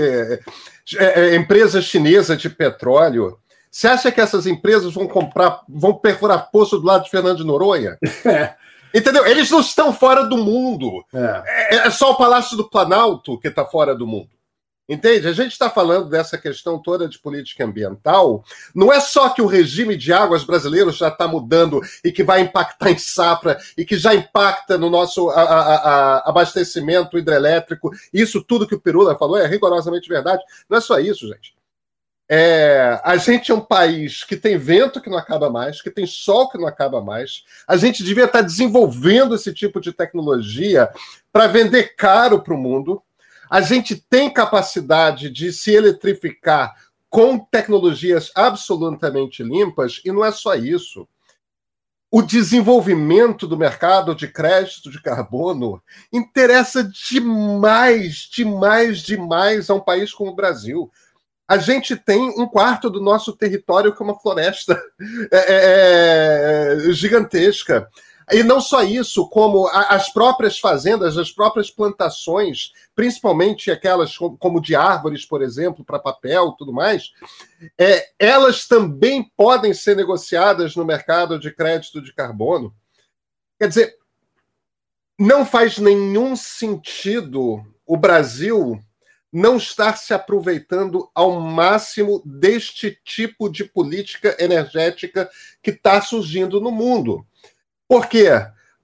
[0.97, 3.37] é, é, empresa chinesa de petróleo,
[3.69, 7.43] você acha que essas empresas vão comprar, vão perfurar poço do lado de Fernando de
[7.43, 7.97] Noronha?
[8.25, 8.55] É.
[8.95, 9.27] Entendeu?
[9.27, 11.03] Eles não estão fora do mundo.
[11.13, 11.75] É.
[11.75, 14.29] é, é só o Palácio do Planalto que está fora do mundo.
[14.89, 15.27] Entende?
[15.27, 18.45] A gente está falando dessa questão toda de política ambiental.
[18.73, 22.39] Não é só que o regime de águas brasileiro já está mudando e que vai
[22.39, 27.91] impactar em safra e que já impacta no nosso a, a, a, abastecimento hidrelétrico.
[28.13, 30.41] Isso tudo que o Pirula falou é rigorosamente verdade.
[30.69, 31.57] Não é só isso, gente.
[32.29, 36.05] É, a gente é um país que tem vento que não acaba mais, que tem
[36.05, 37.43] sol que não acaba mais.
[37.67, 40.89] A gente devia estar tá desenvolvendo esse tipo de tecnologia
[41.31, 43.01] para vender caro para o mundo
[43.49, 46.73] a gente tem capacidade de se eletrificar
[47.09, 51.07] com tecnologias absolutamente limpas, e não é só isso.
[52.09, 55.81] O desenvolvimento do mercado de crédito de carbono
[56.11, 60.89] interessa demais, demais, demais a um país como o Brasil.
[61.47, 64.81] A gente tem um quarto do nosso território que é uma floresta
[65.31, 67.89] é, é, é gigantesca.
[68.31, 74.75] E não só isso, como as próprias fazendas, as próprias plantações, principalmente aquelas como de
[74.75, 77.13] árvores, por exemplo, para papel tudo mais,
[77.77, 82.75] é, elas também podem ser negociadas no mercado de crédito de carbono.
[83.57, 83.95] Quer dizer,
[85.17, 88.77] não faz nenhum sentido o Brasil
[89.31, 95.29] não estar se aproveitando ao máximo deste tipo de política energética
[95.61, 97.25] que está surgindo no mundo.
[97.87, 98.29] Por quê?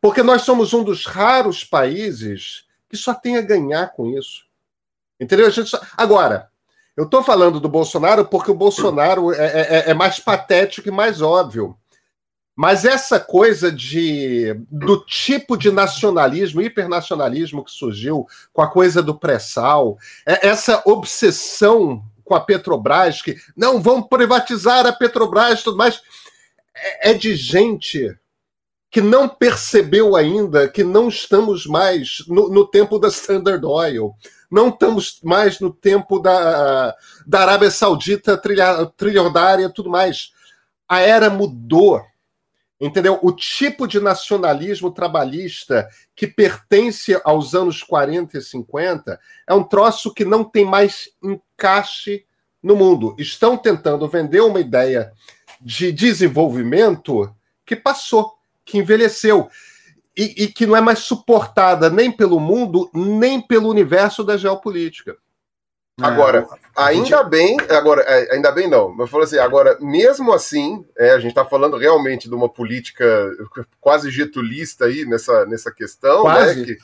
[0.02, 4.46] Porque nós somos um dos raros países que só tem a ganhar com isso.
[5.20, 5.48] Entendeu?
[5.48, 5.82] A gente só...
[5.98, 6.50] Agora,
[6.96, 10.92] eu estou falando do Bolsonaro porque o Bolsonaro é, é, é, é, mais patético e
[10.92, 11.76] mais óbvio.
[12.56, 19.18] Mas essa coisa de do tipo de nacionalismo, hipernacionalismo que surgiu com a coisa do
[19.18, 25.78] pré-sal, é, essa obsessão com a Petrobras, que não vão privatizar a Petrobras e tudo
[25.78, 26.00] mais,
[26.76, 28.16] é, é de gente
[28.93, 34.13] que não percebeu ainda que não estamos mais no, no, tempo da Standard Oil,
[34.51, 40.32] não estamos mais no tempo da, da Arábia Saudita trilha, trilhardária tudo mais.
[40.88, 42.03] A era mudou.
[42.79, 43.17] Entendeu?
[43.23, 50.13] O tipo de nacionalismo trabalhista que pertence aos anos 40 e 50 é um troço
[50.13, 52.27] que não tem mais encaixe
[52.62, 53.15] no mundo.
[53.17, 55.12] Estão tentando vender uma ideia
[55.60, 57.34] de desenvolvimento
[57.65, 58.33] que passou
[58.65, 59.49] que envelheceu
[60.15, 65.17] e, e, que não é mais suportada nem pelo mundo, nem pelo universo da geopolítica.
[65.99, 70.86] É, agora, ainda bem, agora, é, ainda bem não, mas falou assim, agora, mesmo assim,
[70.97, 73.32] é, a gente está falando realmente de uma política
[73.80, 76.60] quase getulista aí nessa, nessa questão, né, quase.
[76.60, 76.65] né?
[76.65, 76.78] Que,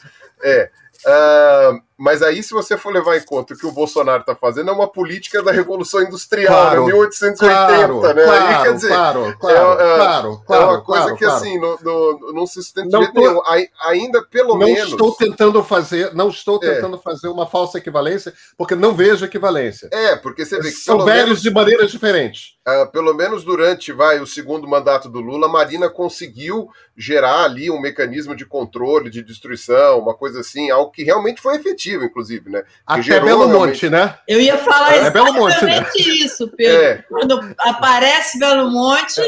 [0.44, 0.72] é,
[1.06, 4.70] Uh, mas aí, se você for levar em conta o que o Bolsonaro está fazendo,
[4.70, 6.94] é uma política da Revolução Industrial, claro, né?
[6.94, 8.24] 1880, claro, né?
[8.24, 11.78] Claro, aí, quer dizer, claro, claro, é, claro, é uma coisa claro, que, assim, não,
[11.84, 13.42] não, não se sustenta de jeito tô, nenhum.
[13.84, 14.92] Ainda, pelo não menos...
[14.92, 16.76] Estou tentando fazer, não estou é.
[16.76, 17.00] tentando é.
[17.00, 19.90] fazer uma falsa equivalência, porque não vejo equivalência.
[19.92, 20.78] É, porque você vê que...
[20.78, 22.54] São velhos menos, de maneiras diferentes.
[22.66, 27.72] Uh, pelo menos durante vai, o segundo mandato do Lula, a Marina conseguiu gerar ali
[27.72, 32.49] um mecanismo de controle, de destruição, uma coisa assim, algo que realmente foi efetivo, inclusive,
[32.49, 32.63] né?
[32.86, 33.58] Até Belo realmente...
[33.58, 34.15] Monte, né?
[34.28, 35.86] Eu ia falar é, exatamente Belo Monte, né?
[35.95, 36.84] isso, Pedro.
[36.84, 37.04] É.
[37.10, 39.21] Quando aparece Belo Monte...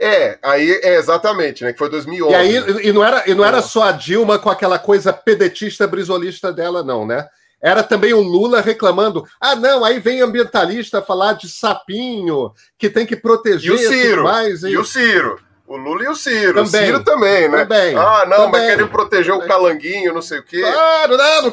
[0.00, 1.72] É, aí é exatamente, né?
[1.72, 2.32] Que foi 2011.
[2.32, 3.62] E aí e não era, e não era é.
[3.62, 7.28] só a Dilma com aquela coisa pedetista, brisolista dela, não, né?
[7.62, 13.06] Era também o Lula reclamando: ah, não, aí vem ambientalista falar de sapinho, que tem
[13.06, 14.64] que proteger e o Ciro, mais.
[14.64, 14.70] E...
[14.70, 15.38] e o Ciro.
[15.72, 16.62] O Lula e o Ciro.
[16.62, 17.60] Também, o Ciro também, né?
[17.60, 20.60] Também, ah, não, também, mas querem proteger o calanguinho, não sei o quê.
[20.60, 21.52] Claro, não, não...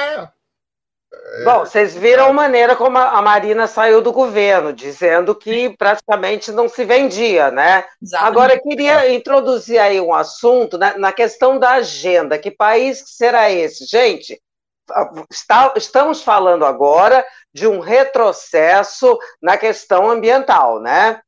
[0.00, 0.28] É.
[1.34, 1.44] É.
[1.44, 6.68] Bom, vocês viram a maneira como a Marina saiu do governo, dizendo que praticamente não
[6.68, 7.84] se vendia, né?
[8.02, 8.28] Exatamente.
[8.28, 12.40] Agora, eu queria introduzir aí um assunto né, na questão da agenda.
[12.40, 13.86] Que país será esse?
[13.86, 14.42] Gente,
[15.30, 21.20] está, estamos falando agora de um retrocesso na questão ambiental, né?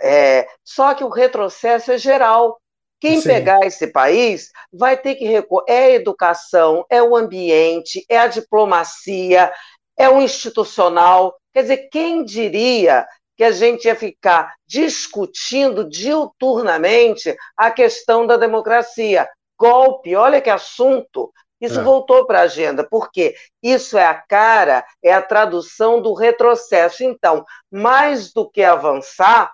[0.00, 2.58] É, só que o retrocesso é geral.
[3.00, 3.28] Quem Sim.
[3.28, 5.64] pegar esse país vai ter que recorrer.
[5.68, 9.52] É a educação, é o ambiente, é a diplomacia,
[9.96, 11.36] é o institucional.
[11.52, 19.28] Quer dizer, quem diria que a gente ia ficar discutindo diuturnamente a questão da democracia?
[19.58, 21.32] Golpe, olha que assunto.
[21.60, 21.82] Isso é.
[21.82, 27.02] voltou para a agenda, porque isso é a cara, é a tradução do retrocesso.
[27.02, 29.52] Então, mais do que avançar,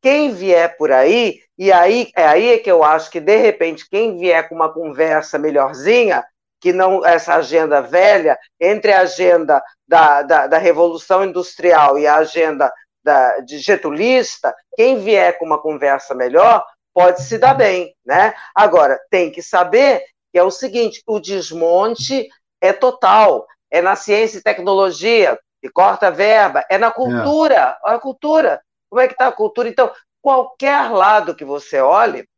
[0.00, 4.16] quem vier por aí, e aí é aí que eu acho que, de repente, quem
[4.16, 6.24] vier com uma conversa melhorzinha,
[6.60, 12.16] que não essa agenda velha, entre a agenda da, da, da Revolução Industrial e a
[12.16, 18.34] agenda da, de getulista, quem vier com uma conversa melhor pode se dar bem, né?
[18.54, 22.28] Agora, tem que saber que é o seguinte: o desmonte
[22.60, 23.46] é total.
[23.70, 27.54] é na ciência e tecnologia, e corta verba, é na cultura.
[27.54, 27.88] É.
[27.88, 28.60] Olha a cultura.
[28.88, 29.68] Como é que está a cultura?
[29.68, 32.28] Então, qualquer lado que você olhe,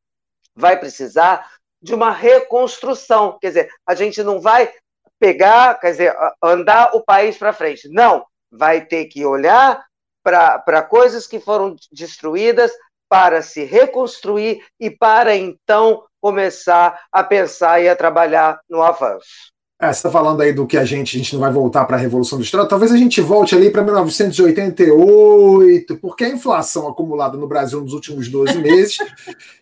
[0.54, 1.50] vai precisar
[1.82, 3.38] de uma reconstrução.
[3.40, 4.72] Quer dizer, a gente não vai
[5.18, 7.88] pegar, quer dizer, andar o país para frente.
[7.88, 9.84] Não, vai ter que olhar
[10.22, 12.72] para coisas que foram destruídas
[13.08, 19.50] para se reconstruir e para então começar a pensar e a trabalhar no avanço.
[19.80, 21.96] É, você está falando aí do que a gente, a gente não vai voltar para
[21.96, 22.68] a Revolução Industrial.
[22.68, 28.28] Talvez a gente volte ali para 1988, porque a inflação acumulada no Brasil nos últimos
[28.28, 28.98] 12 meses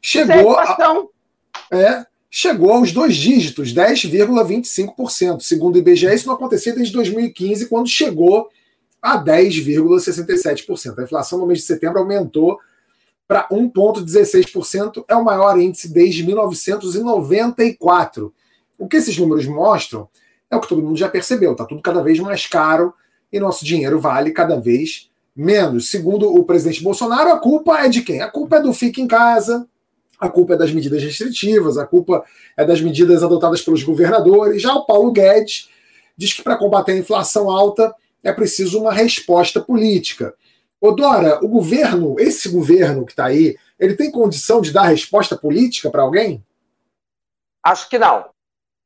[0.02, 1.07] chegou, a,
[1.70, 5.40] é, chegou aos dois dígitos, 10,25%.
[5.40, 8.48] Segundo o IBGE, isso não acontecia desde 2015, quando chegou
[9.00, 10.98] a 10,67%.
[10.98, 12.59] A inflação no mês de setembro aumentou
[13.28, 18.35] para 1,16%, é o maior índice desde 1994.
[18.79, 20.09] O que esses números mostram
[20.51, 22.95] é o que todo mundo já percebeu: está tudo cada vez mais caro
[23.33, 25.91] e nosso dinheiro vale cada vez menos.
[25.91, 28.21] Segundo o presidente Bolsonaro, a culpa é de quem?
[28.21, 29.69] A culpa é do fique em casa,
[30.19, 32.25] a culpa é das medidas restritivas, a culpa
[32.57, 34.62] é das medidas adotadas pelos governadores.
[34.62, 35.69] Já o Paulo Guedes
[36.17, 40.35] diz que para combater a inflação alta é preciso uma resposta política.
[40.81, 45.37] Ô Dora, o governo, esse governo que está aí, ele tem condição de dar resposta
[45.37, 46.45] política para alguém?
[47.62, 48.27] Acho que não.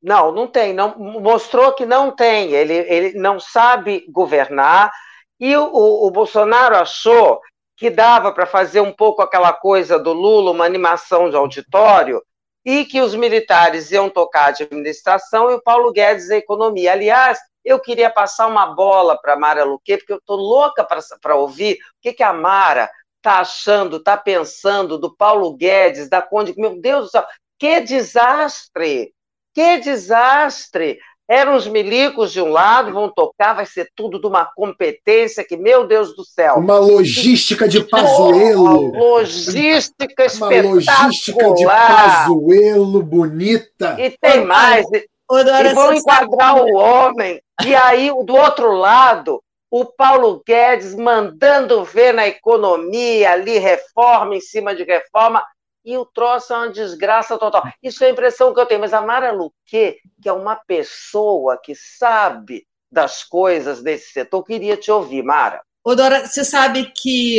[0.03, 0.73] Não, não tem.
[0.73, 2.53] Não, mostrou que não tem.
[2.53, 4.93] Ele, ele não sabe governar.
[5.39, 7.41] E o, o Bolsonaro achou
[7.77, 12.23] que dava para fazer um pouco aquela coisa do Lula, uma animação de auditório,
[12.65, 16.93] e que os militares iam tocar a administração e o Paulo Guedes a economia.
[16.93, 20.87] Aliás, eu queria passar uma bola para a Mara Luque, porque eu estou louca
[21.21, 26.21] para ouvir o que, que a Mara está achando, está pensando do Paulo Guedes, da
[26.21, 26.55] Conde.
[26.57, 27.27] Meu Deus do céu,
[27.59, 29.13] que desastre!
[29.55, 30.99] Que desastre!
[31.29, 35.57] Eram os milicos de um lado, vão tocar, vai ser tudo de uma competência que,
[35.57, 36.57] meu Deus do céu.
[36.57, 38.91] Uma logística de Pazuelo.
[38.91, 40.65] Uma logística espetacular.
[40.65, 43.97] Uma logística de Pazuelo bonita.
[43.99, 44.87] E tem mais.
[44.93, 47.41] E vão enquadrar o homem.
[47.65, 54.41] E aí, do outro lado, o Paulo Guedes mandando ver na economia ali reforma em
[54.41, 55.43] cima de reforma
[55.85, 57.65] e o troço é uma desgraça total.
[57.83, 58.81] Isso é a impressão que eu tenho.
[58.81, 64.77] Mas a Mara Luque, que é uma pessoa que sabe das coisas desse setor, queria
[64.77, 65.63] te ouvir, Mara.
[65.85, 67.39] Ô, Dora, você sabe que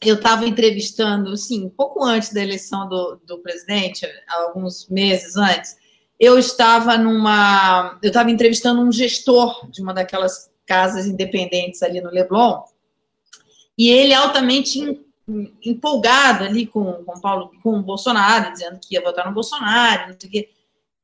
[0.00, 5.76] eu estava entrevistando, sim, um pouco antes da eleição do, do presidente, alguns meses antes,
[6.18, 7.98] eu estava numa.
[8.02, 12.62] Eu estava entrevistando um gestor de uma daquelas casas independentes ali no Leblon,
[13.76, 15.04] e ele altamente
[15.64, 20.20] empolgado ali com, com Paulo, com o Bolsonaro, dizendo que ia votar no Bolsonaro, não
[20.20, 20.50] sei o quê.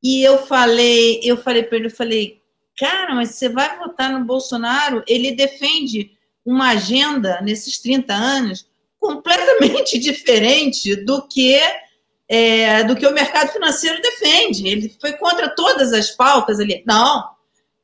[0.02, 2.42] E eu falei, eu falei para ele, eu falei,
[2.76, 5.02] cara, mas você vai votar no Bolsonaro?
[5.06, 6.12] Ele defende
[6.44, 8.66] uma agenda nesses 30 anos
[8.98, 11.60] completamente diferente do que
[12.28, 14.66] é, do que o mercado financeiro defende.
[14.68, 16.82] Ele foi contra todas as pautas ali.
[16.86, 17.24] Não,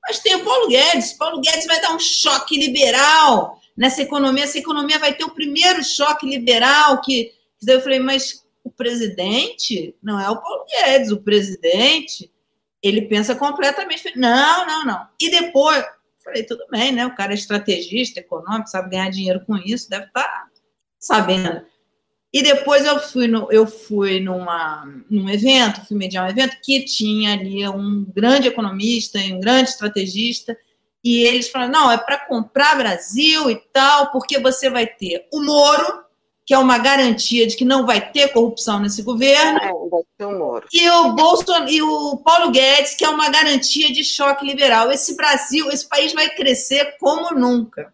[0.02, 1.14] mas tem o Paulo Guedes.
[1.14, 5.82] Paulo Guedes vai dar um choque liberal nessa economia, essa economia vai ter o primeiro
[5.82, 7.32] choque liberal que.
[7.66, 12.30] Eu falei, mas o presidente não é o Paulo Guedes, o presidente
[12.82, 14.12] ele pensa completamente.
[14.14, 15.08] Não, não, não.
[15.18, 15.82] E depois,
[16.22, 17.06] falei, tudo bem, né?
[17.06, 20.48] O cara é estrategista, econômico, sabe ganhar dinheiro com isso, deve estar tá
[20.98, 21.64] sabendo.
[22.30, 26.84] E depois eu fui, no, eu fui numa, num evento, fui mediar um evento que
[26.84, 30.54] tinha ali um grande economista e um grande estrategista,
[31.04, 35.42] e eles falaram: não, é para comprar Brasil e tal, porque você vai ter o
[35.42, 36.02] Moro,
[36.46, 39.58] que é uma garantia de que não vai ter corrupção nesse governo.
[39.58, 40.66] É, vai ter o Moro.
[40.72, 44.90] E o, Bolsonaro, e o Paulo Guedes, que é uma garantia de choque liberal.
[44.90, 47.92] Esse Brasil, esse país vai crescer como nunca.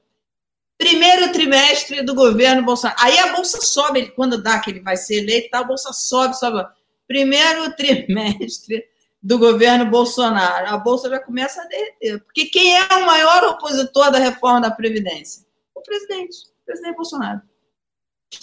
[0.79, 2.99] Primeiro trimestre do governo Bolsonaro.
[3.03, 6.38] Aí a bolsa sobe, quando dá que ele vai ser eleito, tá, a bolsa sobe,
[6.38, 6.64] sobe.
[7.07, 8.89] Primeiro trimestre
[9.22, 12.20] do governo Bolsonaro, a bolsa já começa a derreter.
[12.24, 15.44] Porque quem é o maior opositor da reforma da Previdência?
[15.74, 17.40] O presidente, o presidente Bolsonaro.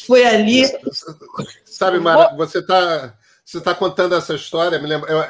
[0.06, 0.64] Foi ali.
[1.66, 5.10] Sabe, Mara, você está você tá contando essa história, me lembra.
[5.10, 5.24] Eu,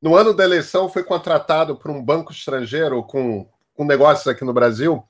[0.00, 4.54] no ano da eleição, foi contratado por um banco estrangeiro com, com negócios aqui no
[4.54, 5.04] Brasil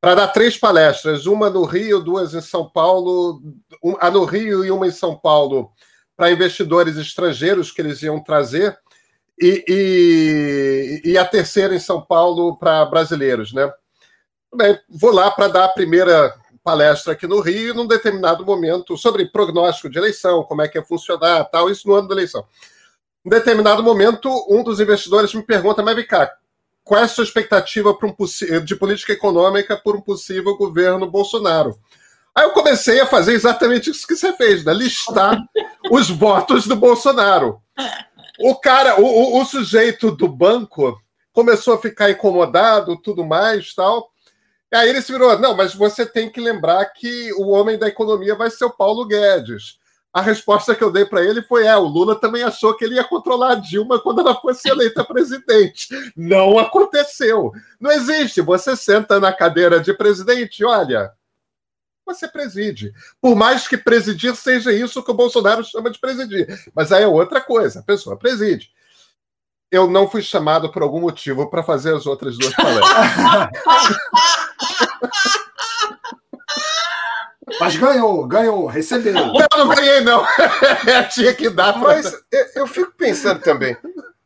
[0.00, 3.42] para dar três palestras, uma no Rio, duas em São Paulo,
[3.84, 5.70] um, a no Rio e uma em São Paulo,
[6.16, 8.78] para investidores estrangeiros que eles iam trazer
[9.40, 9.64] e,
[11.04, 13.70] e, e a terceira em São Paulo para brasileiros, né?
[14.54, 19.26] Bem, vou lá para dar a primeira palestra aqui no Rio, num determinado momento, sobre
[19.26, 22.44] prognóstico de eleição, como é que ia funcionar, tal, isso no ano da eleição.
[23.24, 26.30] Em determinado momento, um dos investidores me pergunta, mas cá,
[26.82, 31.78] qual é a sua expectativa um de política econômica por um possível governo Bolsonaro?
[32.34, 34.72] Aí eu comecei a fazer exatamente isso que você fez, né?
[34.72, 35.38] listar
[35.90, 37.60] os votos do Bolsonaro.
[38.40, 40.98] O cara, o, o, o, sujeito do banco
[41.32, 44.10] começou a ficar incomodado, tudo mais, tal.
[44.72, 48.34] Aí ele se virou, não, mas você tem que lembrar que o homem da economia
[48.34, 49.78] vai ser o Paulo Guedes.
[50.12, 52.96] A resposta que eu dei para ele foi: é, o Lula também achou que ele
[52.96, 55.88] ia controlar a Dilma quando ela fosse eleita presidente.
[56.16, 57.52] Não aconteceu.
[57.78, 58.40] Não existe.
[58.40, 61.12] Você senta na cadeira de presidente, olha,
[62.04, 62.92] você preside.
[63.20, 66.46] Por mais que presidir seja isso que o Bolsonaro chama de presidir.
[66.74, 68.70] Mas aí é outra coisa, a pessoa preside.
[69.70, 73.50] Eu não fui chamado por algum motivo para fazer as outras duas palestras.
[77.58, 79.12] Mas ganhou, ganhou, recebeu.
[79.12, 80.24] Não, não ganhei, não.
[81.12, 81.72] Tinha que dar.
[81.74, 81.94] Pra...
[81.94, 82.12] Mas
[82.54, 83.76] eu fico pensando também.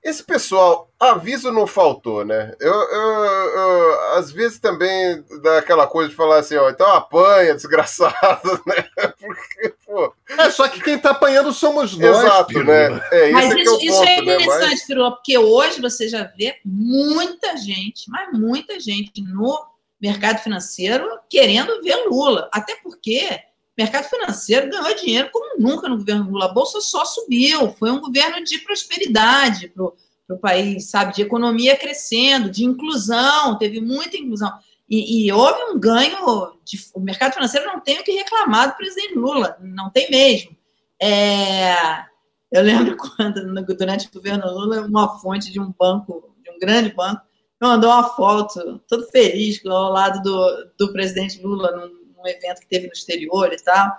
[0.05, 2.52] Esse pessoal, aviso não faltou, né?
[2.61, 3.24] Eu, eu,
[3.57, 8.84] eu, às vezes também dá aquela coisa de falar assim, ó, então apanha, desgraçado, né?
[9.18, 10.12] Porque, pô.
[10.28, 12.18] É, só que quem tá apanhando somos nós.
[12.18, 13.00] Exato, né?
[13.12, 14.86] É, mas é isso, é, isso ponto, é interessante, né?
[14.86, 19.59] Pirula, porque hoje você já vê muita gente, mas muita gente no
[19.98, 22.50] mercado financeiro querendo ver Lula.
[22.52, 23.40] Até porque
[23.77, 26.47] mercado financeiro ganhou dinheiro como nunca no governo Lula.
[26.47, 27.72] A Bolsa só subiu.
[27.72, 31.14] Foi um governo de prosperidade para o país, sabe?
[31.14, 34.53] De economia crescendo, de inclusão, teve muita inclusão.
[34.89, 36.53] E, e houve um ganho.
[36.64, 40.57] De, o mercado financeiro não tem o que reclamar do presidente Lula, não tem mesmo.
[41.03, 42.05] É,
[42.53, 46.95] eu lembro quando, durante o governo Lula, uma fonte de um banco, de um grande
[46.95, 47.22] banco,
[47.61, 52.66] mandou uma foto, todo feliz, ao lado do, do presidente Lula, num um evento que
[52.66, 53.93] teve no exterior e tal.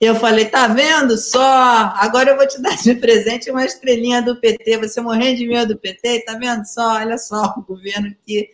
[0.00, 1.92] Eu falei, tá vendo só?
[1.96, 4.78] Agora eu vou te dar de presente uma estrelinha do PT.
[4.78, 6.94] Você morrendo de medo do PT, tá vendo só?
[6.94, 8.50] Olha só o governo que.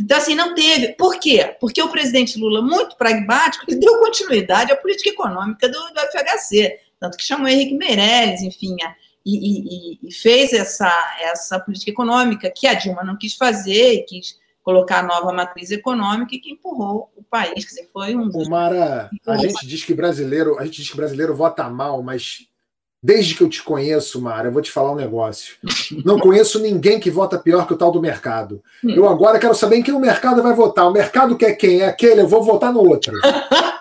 [0.00, 0.94] Então, assim, não teve.
[0.94, 1.56] Por quê?
[1.60, 6.80] Porque o presidente Lula, muito pragmático, deu continuidade à política econômica do, do FHC.
[6.98, 8.76] Tanto que chamou Henrique Meirelles, enfim,
[9.24, 10.90] e, e, e, fez essa,
[11.20, 15.70] essa política econômica que a Dilma não quis fazer e quis colocar a nova matriz
[15.70, 17.64] econômica e que empurrou o país.
[17.64, 18.30] Quer dizer, foi um.
[18.30, 22.48] O Mara, a gente diz que brasileiro, a gente diz que brasileiro vota mal, mas
[23.04, 25.56] desde que eu te conheço, Mara, eu vou te falar um negócio.
[26.06, 28.62] Não conheço ninguém que vota pior que o tal do mercado.
[28.82, 28.94] Hum.
[28.94, 30.88] Eu agora quero saber em quem o mercado vai votar.
[30.88, 31.82] O mercado quer quem?
[31.82, 33.12] É aquele, eu vou votar no outro.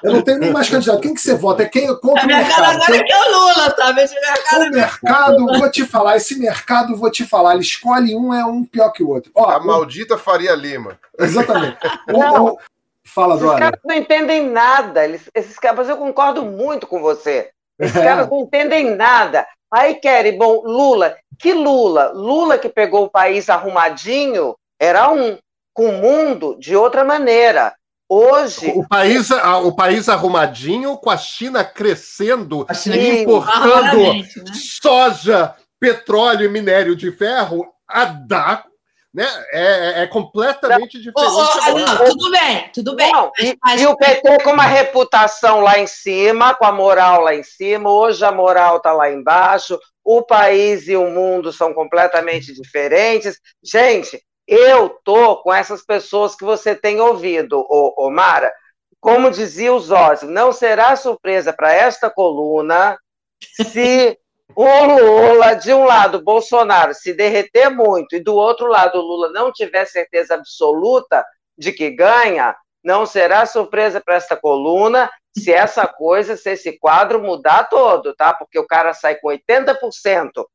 [0.03, 0.99] Eu não tenho nem mais candidato.
[0.99, 1.63] Quem que você vota?
[1.63, 2.65] É quem contra o mercado.
[2.65, 4.01] Agora então, que é o Lula, sabe?
[4.01, 8.33] Esse mercado, o mercado, vou te falar, esse mercado, vou te falar, ele escolhe um,
[8.33, 9.31] é um pior que o outro.
[9.33, 10.99] Ó, a maldita Faria Lima.
[11.17, 11.77] Exatamente.
[12.09, 12.57] Não,
[13.05, 13.51] Fala, Dora.
[13.51, 15.05] Esses caras não entendem nada.
[15.05, 17.51] Eles, esses caras, eu concordo muito com você.
[17.83, 18.03] Esses é.
[18.03, 19.45] caras não entendem nada.
[19.71, 21.15] Aí querem, bom, Lula.
[21.39, 22.11] Que Lula?
[22.13, 25.37] Lula que pegou o país arrumadinho era um,
[25.73, 27.73] com o mundo de outra maneira.
[28.07, 28.71] Hoje.
[28.75, 34.23] O país, o país arrumadinho, com a China crescendo, a China importando né?
[34.53, 38.65] soja, petróleo e minério de ferro, a dar
[39.13, 39.27] né?
[39.51, 41.31] É, é, é completamente diferente.
[41.31, 43.11] Oh, oh, tudo bem, tudo bem.
[43.11, 47.35] Não, e, e, o PT com uma reputação lá em cima, com a moral lá
[47.35, 52.53] em cima, hoje a moral está lá embaixo, o país e o mundo são completamente
[52.53, 53.39] diferentes.
[53.63, 58.51] Gente, eu tô com essas pessoas que você tem ouvido, ô, ô Mara.
[58.99, 62.97] Como dizia o Zózio, não será surpresa para esta coluna
[63.41, 64.17] se
[64.55, 69.29] o Lula, de um lado, Bolsonaro se derreter muito, e do outro lado, o Lula
[69.31, 71.25] não tiver certeza absoluta
[71.57, 77.21] de que ganha, não será surpresa para esta coluna se essa coisa, se esse quadro
[77.21, 78.33] mudar todo, tá?
[78.33, 80.45] Porque o cara sai com 80%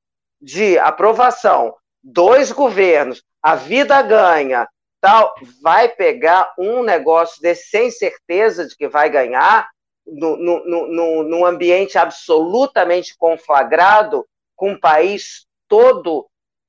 [0.40, 4.68] de aprovação, dois governos, a vida ganha,
[5.00, 9.68] tal, vai pegar um negócio desse sem certeza de que vai ganhar,
[10.12, 16.26] no, no, no, num ambiente absolutamente conflagrado, com um país todo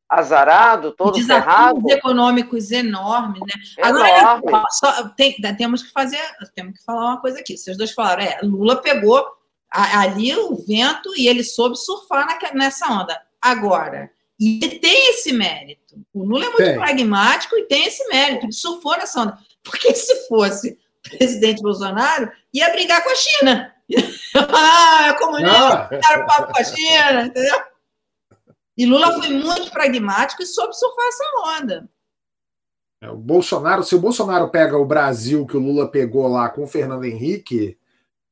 [0.09, 1.91] azarado, todo Desafios ferrado.
[1.91, 3.87] econômicos enormes, né?
[3.87, 4.11] Enorme.
[4.11, 6.19] Agora, só, tem, temos que fazer,
[6.55, 7.55] temos que falar uma coisa aqui.
[7.55, 9.23] Vocês dois falaram, é, Lula pegou
[9.71, 13.21] ali o vento e ele soube surfar na, nessa onda.
[13.39, 14.09] Agora,
[14.39, 16.03] e tem esse mérito.
[16.13, 16.75] O Lula é muito tem.
[16.75, 19.37] pragmático e tem esse mérito, ele surfou nessa onda.
[19.61, 23.73] Porque se fosse presidente Bolsonaro, ia brigar com a China.
[24.35, 27.61] ah, é comunista, quero papo com a China, entendeu?
[28.77, 31.89] E Lula foi muito pragmático e soube surfar essa onda.
[33.01, 36.63] É, o Bolsonaro, se o Bolsonaro pega o Brasil que o Lula pegou lá com
[36.63, 37.77] o Fernando Henrique,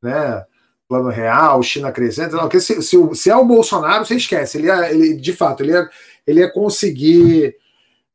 [0.02, 0.46] né?
[0.88, 4.58] Plano Real, China crescente, não, se, se, se, é o Bolsonaro, você esquece.
[4.58, 5.90] Ele, ia, ele de fato, ele ia,
[6.26, 7.58] ele ia conseguir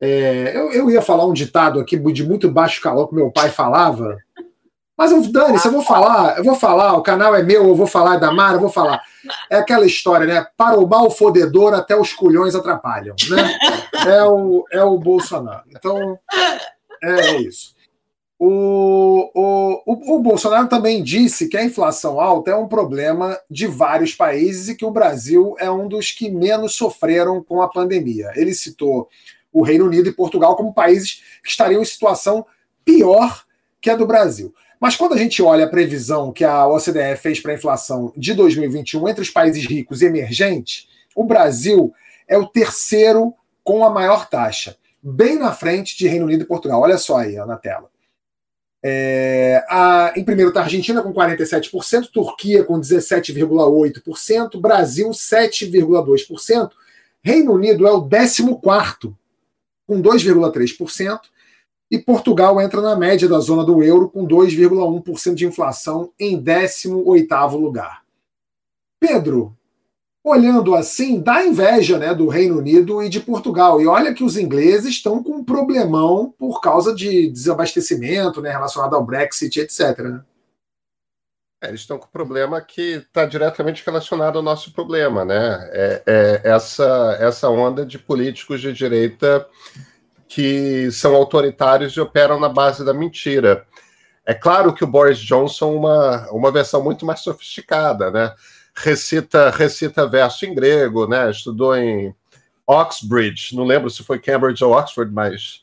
[0.01, 3.51] É, eu, eu, ia falar um ditado aqui de muito baixo calor que meu pai
[3.51, 4.17] falava,
[4.97, 7.87] mas Dani, se eu vou falar, eu vou falar, o canal é meu, eu vou
[7.87, 9.03] falar, é da Mara, eu vou falar.
[9.49, 10.47] É aquela história, né?
[10.57, 13.59] Para o mal fodedor, até os culhões atrapalham, né?
[14.07, 15.65] É o, é o Bolsonaro.
[15.71, 16.19] Então,
[17.03, 17.75] é isso.
[18.45, 23.69] O, o, o, o, Bolsonaro também disse que a inflação alta é um problema de
[23.69, 28.33] vários países e que o Brasil é um dos que menos sofreram com a pandemia.
[28.35, 29.09] Ele citou
[29.53, 32.45] o Reino Unido e Portugal como países que estariam em situação
[32.85, 33.45] pior
[33.81, 34.53] que a do Brasil.
[34.83, 38.35] Mas quando a gente olha a previsão que a OCDE fez para a inflação de
[38.35, 41.95] 2021 entre os países ricos e emergentes, o Brasil
[42.27, 46.81] é o terceiro com a maior taxa, bem na frente de Reino Unido e Portugal.
[46.81, 47.89] Olha só aí na tela.
[48.83, 56.71] É, a, em primeiro está a Argentina com 47%, Turquia com 17,8%, Brasil 7,2%,
[57.23, 58.43] Reino Unido é o 14
[59.87, 61.21] com 2,3%,
[61.93, 67.61] e Portugal entra na média da zona do euro com 2,1% de inflação em 18º
[67.61, 68.03] lugar.
[68.99, 69.55] Pedro,
[70.25, 73.79] olhando assim, dá inveja né, do Reino Unido e de Portugal.
[73.79, 78.97] E olha que os ingleses estão com um problemão por causa de desabastecimento né, relacionado
[78.97, 79.99] ao Brexit, etc.
[79.99, 80.25] Né?
[81.63, 85.69] É, eles estão com um problema que está diretamente relacionado ao nosso problema, né?
[85.73, 89.47] É, é, essa, essa onda de políticos de direita
[90.35, 93.67] que são autoritários e operam na base da mentira.
[94.25, 98.33] É claro que o Boris Johnson uma, uma versão muito mais sofisticada, né?
[98.75, 101.31] recita, recita verso em grego, né?
[101.31, 102.15] Estudou em
[102.67, 105.63] Oxbridge, não lembro se foi Cambridge ou Oxford, mas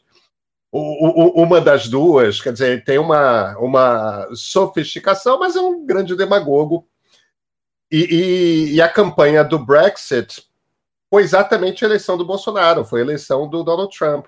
[0.71, 6.15] o, o, uma das duas, quer dizer, tem uma, uma sofisticação, mas é um grande
[6.15, 6.87] demagogo.
[7.91, 10.43] E, e, e, a campanha do Brexit
[11.09, 14.25] foi exatamente a eleição do Bolsonaro, foi a eleição do Donald Trump.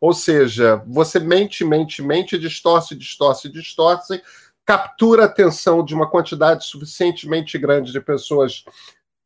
[0.00, 4.22] Ou seja, você mente, mente, mente, distorce, distorce, distorce,
[4.64, 8.64] captura a atenção de uma quantidade suficientemente grande de pessoas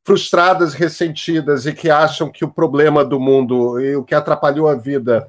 [0.04, 4.74] frustradas, ressentidas e que acham que o problema do mundo e o que atrapalhou a
[4.74, 5.26] vida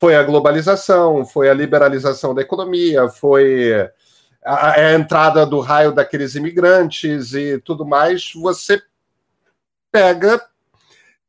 [0.00, 3.88] foi a globalização, foi a liberalização da economia, foi
[4.44, 8.82] a, a entrada do raio daqueles imigrantes e tudo mais, você
[9.92, 10.40] pega,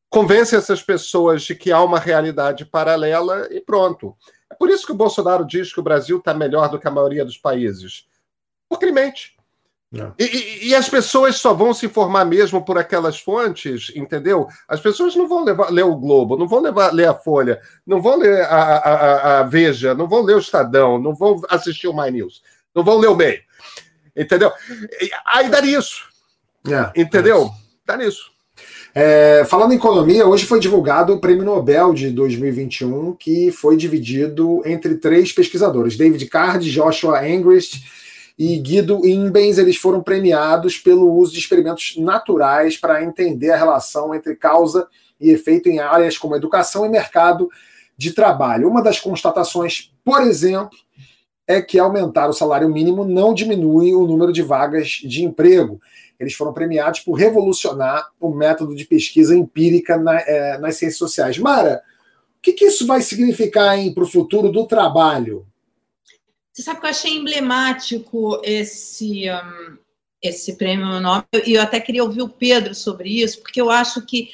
[0.09, 4.15] convence essas pessoas de que há uma realidade paralela e pronto.
[4.49, 6.91] É por isso que o Bolsonaro diz que o Brasil está melhor do que a
[6.91, 8.07] maioria dos países
[8.67, 9.37] por Climente.
[10.19, 14.47] E, e, e, as pessoas só vão se informar mesmo por aquelas fontes, entendeu?
[14.67, 17.99] As pessoas não vão levar, ler o Globo, não vão levar, ler a Folha, não
[17.99, 21.95] vão ler a, a, a, Veja, não vão ler o Estadão, não vão assistir o
[21.95, 22.43] My News,
[22.73, 23.41] não vão ler o Meio.
[24.15, 24.51] Entendeu?
[25.25, 26.07] Aí dá nisso.
[26.67, 27.45] É, entendeu?
[27.45, 27.49] É
[27.83, 28.31] dá nisso.
[29.01, 34.61] É, falando em economia, hoje foi divulgado o Prêmio Nobel de 2021, que foi dividido
[34.65, 37.81] entre três pesquisadores: David Card, Joshua Angrist
[38.37, 44.13] e Guido Imbens, eles foram premiados pelo uso de experimentos naturais para entender a relação
[44.13, 44.85] entre causa
[45.17, 47.49] e efeito em áreas como educação e mercado
[47.97, 48.67] de trabalho.
[48.67, 50.77] Uma das constatações, por exemplo,
[51.49, 55.81] é que aumentar o salário mínimo não diminui o número de vagas de emprego.
[56.19, 61.39] Eles foram premiados por revolucionar o método de pesquisa empírica na, é, nas ciências sociais.
[61.39, 61.81] Mara,
[62.37, 65.43] o que, que isso vai significar para o futuro do trabalho?
[66.53, 69.77] Você sabe que eu achei emblemático esse, um,
[70.21, 74.05] esse prêmio Nobel, e eu até queria ouvir o Pedro sobre isso, porque eu acho
[74.05, 74.29] que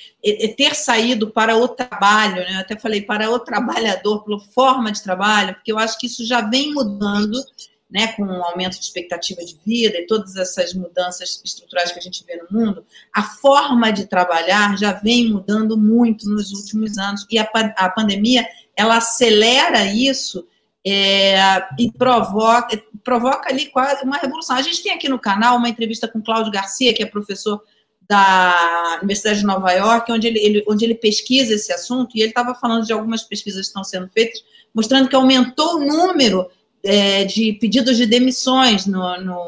[0.57, 5.03] ter saído para o trabalho, né, eu até falei para o trabalhador, pela forma de
[5.03, 7.39] trabalho, porque eu acho que isso já vem mudando,
[7.87, 12.01] né, com o aumento de expectativa de vida e todas essas mudanças estruturais que a
[12.01, 12.83] gente vê no mundo,
[13.13, 18.43] a forma de trabalhar já vem mudando muito nos últimos anos, e a, a pandemia,
[18.75, 20.47] ela acelera isso,
[20.85, 21.35] é,
[21.79, 24.55] e provoca, provoca ali quase uma revolução.
[24.55, 27.61] A gente tem aqui no canal uma entrevista com Cláudio Garcia, que é professor
[28.07, 32.29] da Universidade de Nova York, onde ele, ele onde ele pesquisa esse assunto, e ele
[32.29, 36.47] estava falando de algumas pesquisas que estão sendo feitas, mostrando que aumentou o número
[36.83, 39.47] é, de pedidos de demissões no, no,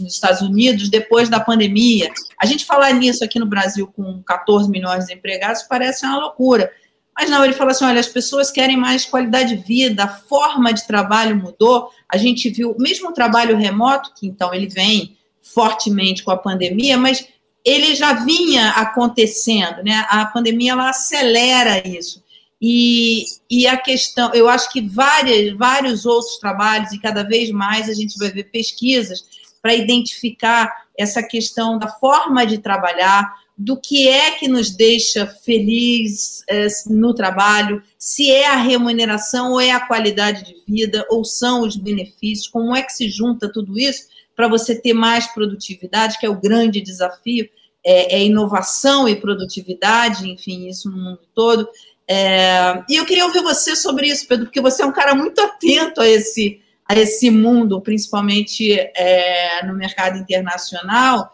[0.00, 2.10] nos Estados Unidos depois da pandemia.
[2.40, 6.72] A gente falar nisso aqui no Brasil com 14 milhões de empregados parece uma loucura.
[7.14, 10.72] Mas não, ele falou assim: olha, as pessoas querem mais qualidade de vida, a forma
[10.72, 11.90] de trabalho mudou.
[12.08, 16.96] A gente viu, mesmo o trabalho remoto, que então ele vem fortemente com a pandemia,
[16.96, 17.26] mas
[17.64, 20.06] ele já vinha acontecendo, né?
[20.08, 22.22] A pandemia ela acelera isso.
[22.60, 27.88] E, e a questão, eu acho que várias, vários outros trabalhos, e cada vez mais
[27.88, 29.24] a gente vai ver pesquisas
[29.60, 33.32] para identificar essa questão da forma de trabalhar,
[33.62, 39.60] do que é que nos deixa feliz é, no trabalho, se é a remuneração ou
[39.60, 43.78] é a qualidade de vida, ou são os benefícios, como é que se junta tudo
[43.78, 47.48] isso para você ter mais produtividade, que é o grande desafio,
[47.84, 51.68] é, é inovação e produtividade, enfim, isso no mundo todo.
[52.08, 55.40] É, e eu queria ouvir você sobre isso, Pedro, porque você é um cara muito
[55.40, 61.30] atento a esse, a esse mundo, principalmente é, no mercado internacional.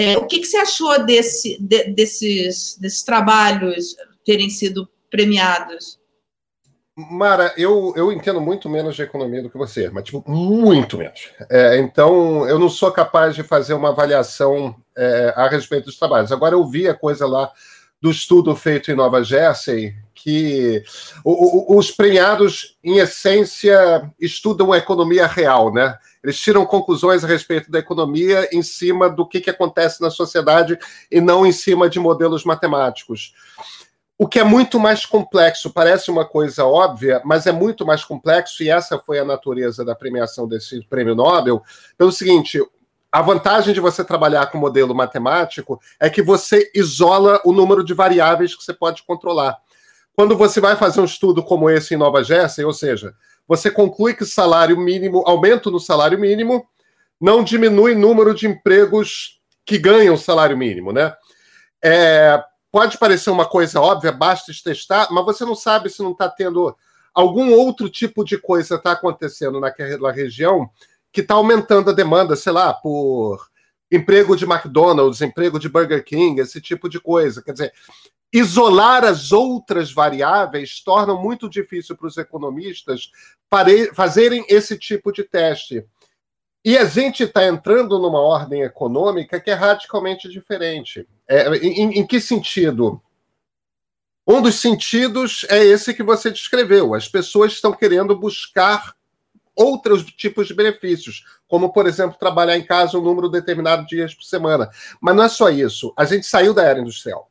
[0.00, 5.98] É, o que, que, você achou desse, de, desses, desses trabalhos terem sido premiados?
[6.94, 11.30] Mara, eu, eu entendo muito menos de economia do que você, mas tipo, muito menos.
[11.50, 16.30] É, então, eu não sou capaz de fazer uma avaliação é, a respeito dos trabalhos.
[16.30, 17.50] Agora, eu vi a coisa lá
[18.00, 20.82] do estudo feito em Nova Jersey, que
[21.24, 25.96] o, o, os premiados, em essência, estudam a economia real, né?
[26.22, 30.76] Eles tiram conclusões a respeito da economia em cima do que, que acontece na sociedade
[31.10, 33.32] e não em cima de modelos matemáticos.
[34.18, 38.64] O que é muito mais complexo, parece uma coisa óbvia, mas é muito mais complexo,
[38.64, 41.62] e essa foi a natureza da premiação desse prêmio Nobel,
[41.96, 42.60] pelo seguinte:
[43.12, 47.94] a vantagem de você trabalhar com modelo matemático é que você isola o número de
[47.94, 49.56] variáveis que você pode controlar.
[50.18, 53.14] Quando você vai fazer um estudo como esse em Nova Jersey, ou seja,
[53.46, 56.66] você conclui que salário mínimo, aumento no salário mínimo,
[57.20, 61.14] não diminui o número de empregos que ganham salário mínimo, né?
[61.80, 66.28] É, pode parecer uma coisa óbvia, basta testar, mas você não sabe se não está
[66.28, 66.76] tendo
[67.14, 70.68] algum outro tipo de coisa está acontecendo naquela região
[71.12, 73.46] que está aumentando a demanda, sei lá, por
[73.90, 77.42] emprego de McDonald's, emprego de Burger King, esse tipo de coisa.
[77.42, 77.72] Quer dizer,
[78.32, 83.10] isolar as outras variáveis torna muito difícil para os economistas
[83.94, 85.84] fazerem esse tipo de teste.
[86.64, 91.08] E a gente está entrando numa ordem econômica que é radicalmente diferente.
[91.26, 93.00] É, em, em que sentido?
[94.26, 96.94] Um dos sentidos é esse que você descreveu.
[96.94, 98.94] As pessoas estão querendo buscar
[99.58, 104.14] outros tipos de benefícios, como, por exemplo, trabalhar em casa um número determinado de dias
[104.14, 104.70] por semana.
[105.00, 105.92] Mas não é só isso.
[105.96, 107.30] A gente saiu da era industrial.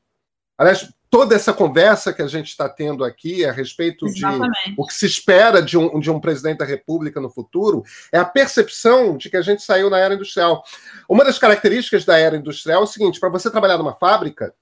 [0.58, 4.72] Aliás, toda essa conversa que a gente está tendo aqui a respeito Exatamente.
[4.72, 8.18] de o que se espera de um, de um presidente da República no futuro é
[8.18, 10.64] a percepção de que a gente saiu na era industrial.
[11.08, 14.54] Uma das características da era industrial é o seguinte: para você trabalhar numa fábrica,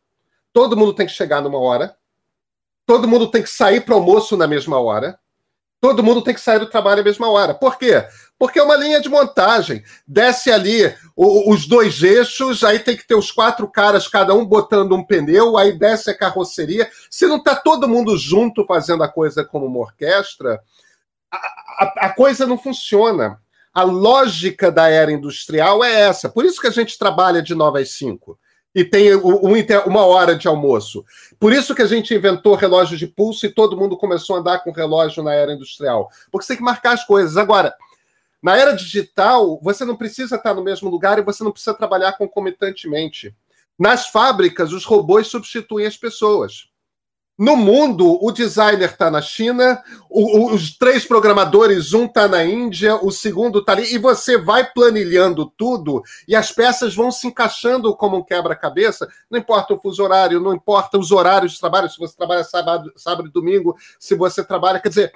[0.53, 1.95] todo mundo tem que chegar numa hora,
[2.85, 5.17] todo mundo tem que sair para almoço na mesma hora,
[5.85, 7.53] todo mundo tem que sair do trabalho na mesma hora.
[7.53, 8.03] Por quê?
[8.39, 9.83] Porque é uma linha de montagem.
[10.07, 14.43] Desce ali o, os dois eixos, aí tem que ter os quatro caras, cada um
[14.43, 16.89] botando um pneu, aí desce a carroceria.
[17.07, 20.59] Se não está todo mundo junto fazendo a coisa como uma orquestra,
[21.31, 23.39] a, a, a coisa não funciona.
[23.71, 26.27] A lógica da era industrial é essa.
[26.27, 28.39] Por isso que a gente trabalha de 9 às 5
[28.75, 31.05] e tem uma hora de almoço.
[31.39, 34.59] Por isso que a gente inventou relógio de pulso e todo mundo começou a andar
[34.59, 36.09] com relógio na era industrial.
[36.29, 37.37] Porque você tem que marcar as coisas.
[37.37, 37.73] Agora,
[38.43, 42.17] na era digital, você não precisa estar no mesmo lugar e você não precisa trabalhar
[42.17, 43.33] concomitantemente.
[43.79, 46.69] Nas fábricas, os robôs substituem as pessoas.
[47.37, 52.45] No mundo, o designer está na China, o, o, os três programadores, um está na
[52.45, 57.27] Índia, o segundo está ali, e você vai planilhando tudo e as peças vão se
[57.27, 59.09] encaixando como um quebra-cabeça.
[59.29, 62.93] Não importa o fuso horário, não importa os horários de trabalho, se você trabalha sábado,
[62.95, 64.79] sábado e domingo, se você trabalha.
[64.79, 65.13] Quer dizer,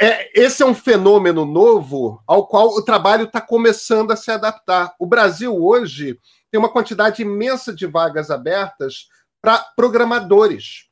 [0.00, 4.92] é, esse é um fenômeno novo ao qual o trabalho está começando a se adaptar.
[4.98, 6.18] O Brasil hoje
[6.50, 9.06] tem uma quantidade imensa de vagas abertas
[9.40, 10.87] para programadores.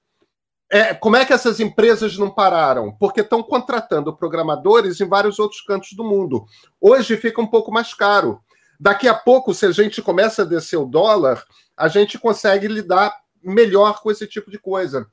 [0.70, 2.92] É, como é que essas empresas não pararam?
[2.98, 6.44] Porque estão contratando programadores em vários outros cantos do mundo.
[6.80, 8.40] Hoje fica um pouco mais caro.
[8.78, 11.42] Daqui a pouco, se a gente começa a descer o dólar,
[11.76, 15.06] a gente consegue lidar melhor com esse tipo de coisa.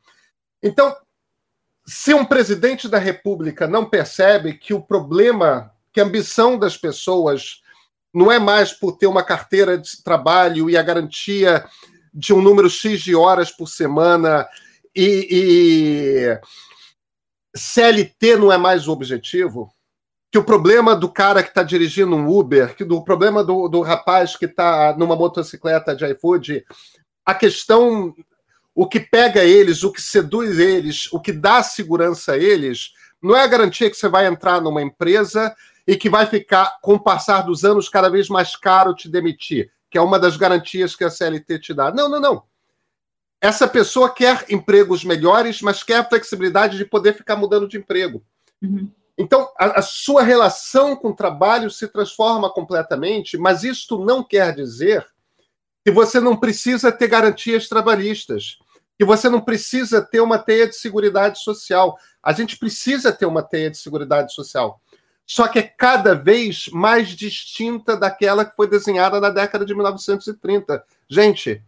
[0.62, 0.95] Então,
[1.86, 7.62] se um presidente da República não percebe que o problema, que a ambição das pessoas
[8.14, 11.66] não é mais por ter uma carteira de trabalho e a garantia
[12.14, 14.47] de um número X de horas por semana
[14.96, 15.28] e,
[16.36, 16.39] e
[17.56, 19.74] CLT não é mais o objetivo,
[20.32, 23.82] que o problema do cara que está dirigindo um Uber, que do problema do, do
[23.82, 26.66] rapaz que está numa motocicleta de iFood,
[27.26, 28.14] a questão
[28.76, 32.91] o que pega eles, o que seduz eles, o que dá segurança a eles,
[33.22, 36.96] não é a garantia que você vai entrar numa empresa e que vai ficar, com
[36.96, 40.96] o passar dos anos, cada vez mais caro te demitir, que é uma das garantias
[40.96, 41.91] que a CLT te dá.
[41.91, 42.44] Não, não, não.
[43.44, 48.24] Essa pessoa quer empregos melhores, mas quer a flexibilidade de poder ficar mudando de emprego.
[48.62, 48.89] Uhum.
[49.18, 54.56] Então, a, a, sua relação com o trabalho se transforma completamente, mas isto não quer
[54.56, 55.06] dizer
[55.84, 58.60] que você não precisa ter garantias trabalhistas,
[58.98, 61.98] que você não precisa ter uma teia de segurança social.
[62.24, 64.80] A gente precisa ter uma teia de segurança social.
[65.26, 70.82] Só que é cada vez mais distinta daquela que foi desenhada na década de 1930.
[71.10, 71.62] Gente,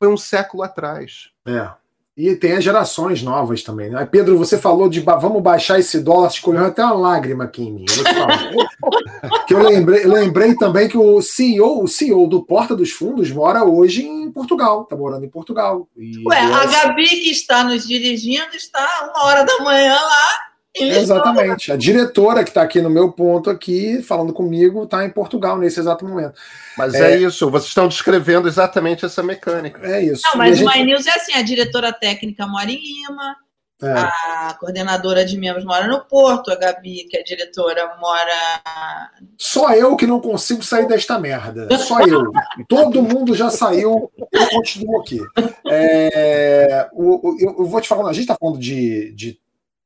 [0.00, 1.28] foi um século atrás.
[1.46, 1.68] É.
[2.16, 4.04] E tem as gerações novas também, né?
[4.04, 7.84] Pedro, você falou de vamos baixar esse dólar, escolheu até uma lágrima aqui em mim.
[7.88, 13.30] Eu que eu lembrei, lembrei também que o CEO, o CEO do Porta dos Fundos
[13.30, 15.88] mora hoje em Portugal, tá morando em Portugal.
[15.96, 21.72] E Ué, a Gabi que está nos dirigindo está uma hora da manhã lá Exatamente.
[21.72, 25.80] A diretora que está aqui no meu ponto aqui, falando comigo, está em Portugal nesse
[25.80, 26.34] exato momento.
[26.78, 29.80] Mas é, é, isso, vocês estão descrevendo exatamente essa mecânica.
[29.84, 30.22] É isso.
[30.26, 30.76] Não, mas o gente...
[30.76, 33.36] My News é assim: a diretora técnica mora em Lima,
[33.82, 33.90] é.
[33.90, 39.10] a coordenadora de membros mora no Porto, a Gabi, que é diretora, mora.
[39.36, 41.66] Só eu que não consigo sair desta merda.
[41.78, 42.30] Só eu.
[42.68, 45.20] Todo mundo já saiu, eu continuo aqui.
[45.68, 49.12] É, o, o, eu, vou te falar, a gente está falando de.
[49.14, 49.40] de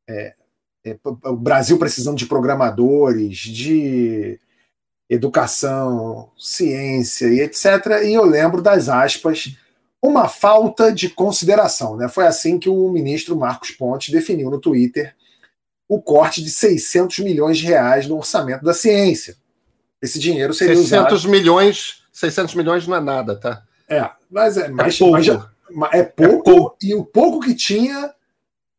[0.07, 0.35] é,
[1.25, 4.39] o Brasil precisando de programadores, de
[5.09, 8.03] educação, ciência e etc.
[8.05, 9.57] E eu lembro das aspas,
[10.03, 11.97] uma falta de consideração.
[11.97, 12.09] Né?
[12.09, 15.15] Foi assim que o ministro Marcos Pontes definiu no Twitter
[15.89, 19.37] o corte de 600 milhões de reais no orçamento da ciência.
[20.03, 21.31] Esse dinheiro seria 600 usado...
[21.31, 23.63] milhões, 600 milhões não é nada, tá?
[23.89, 25.49] É, mas é, mais, é pouco.
[25.71, 28.13] Mas, é pouco, é pouco e o pouco que tinha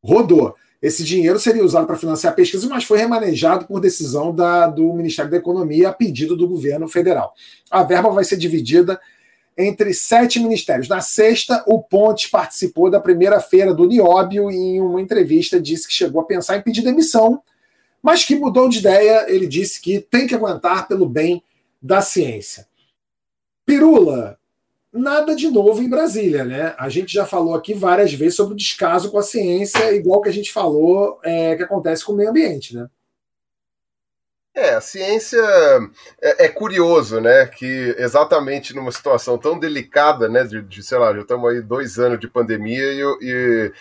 [0.04, 0.56] rodou.
[0.86, 4.94] Esse dinheiro seria usado para financiar a pesquisa, mas foi remanejado por decisão da, do
[4.94, 7.34] Ministério da Economia a pedido do governo federal.
[7.72, 9.02] A verba vai ser dividida
[9.58, 10.88] entre sete ministérios.
[10.88, 15.88] Na sexta, o Pontes participou da primeira feira do Nióbio e em uma entrevista disse
[15.88, 17.42] que chegou a pensar em pedir demissão,
[18.00, 19.26] mas que mudou de ideia.
[19.28, 21.42] Ele disse que tem que aguentar pelo bem
[21.82, 22.68] da ciência.
[23.66, 24.38] Pirula,
[24.96, 26.74] nada de novo em Brasília, né?
[26.78, 30.30] A gente já falou aqui várias vezes sobre o descaso com a ciência, igual que
[30.30, 32.88] a gente falou é, que acontece com o meio ambiente, né?
[34.56, 35.42] É, a ciência
[36.22, 37.46] é, é, curioso, né?
[37.46, 40.46] Que exatamente numa situação tão delicada, né?
[40.46, 43.74] De, de sei lá, já estamos aí dois anos de pandemia e, e,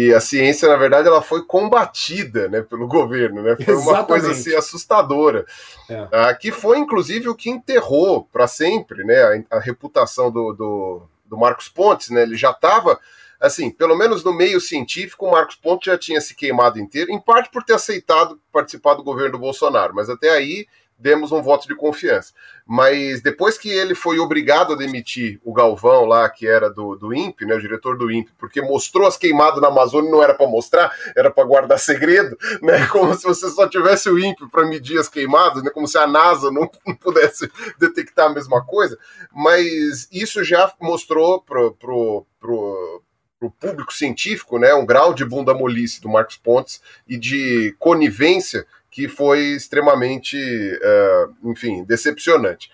[0.00, 3.56] e a ciência, na verdade, ela foi combatida né, pelo governo, né?
[3.56, 5.44] Foi uma coisa assim, assustadora.
[5.90, 6.08] É.
[6.12, 11.02] Ah, que foi, inclusive, o que enterrou para sempre né, a, a reputação do, do,
[11.26, 12.10] do, Marcos Pontes.
[12.10, 12.22] Né?
[12.22, 13.00] Ele já estava,
[13.40, 17.18] assim, pelo menos no meio científico, o Marcos Pontes já tinha se queimado inteiro, em
[17.18, 20.68] parte por ter aceitado participar do governo do Bolsonaro, mas até aí
[20.98, 22.32] demos um voto de confiança.
[22.66, 27.14] Mas depois que ele foi obrigado a demitir o Galvão lá, que era do, do
[27.14, 30.48] INPE, né, o diretor do INPE, porque mostrou as queimadas na Amazônia, não era para
[30.48, 34.98] mostrar, era para guardar segredo, né, como se você só tivesse o INPE para medir
[34.98, 38.98] as queimadas, né, como se a NASA não, não pudesse detectar a mesma coisa.
[39.32, 43.02] Mas isso já mostrou pro, pro, pro
[43.38, 47.72] para o público científico, né, um grau de bunda molice do Marcos Pontes e de
[47.78, 48.66] conivência
[48.98, 52.68] que foi extremamente, uh, enfim, decepcionante.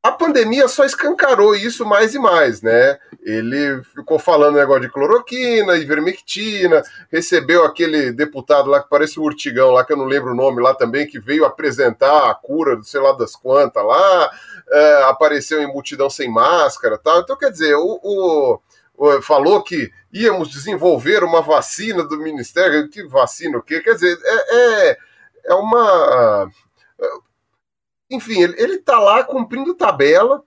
[0.00, 2.96] A pandemia só escancarou isso mais e mais, né?
[3.20, 9.72] Ele ficou falando negócio de cloroquina, ivermectina, recebeu aquele deputado lá que parece o Urtigão,
[9.72, 13.00] lá que eu não lembro o nome lá também, que veio apresentar a cura, sei
[13.00, 17.22] lá das quantas lá, uh, apareceu em multidão sem máscara tal.
[17.22, 18.60] Então, quer dizer, o,
[18.96, 22.88] o, falou que íamos desenvolver uma vacina do Ministério.
[22.88, 23.80] Que vacina o quê?
[23.80, 25.09] Quer dizer, é, é
[25.44, 26.50] é uma.
[28.10, 30.42] Enfim, ele, ele tá lá cumprindo tabela.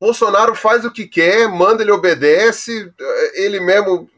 [0.00, 2.92] Bolsonaro faz o que quer, manda, ele obedece,
[3.34, 4.08] ele mesmo.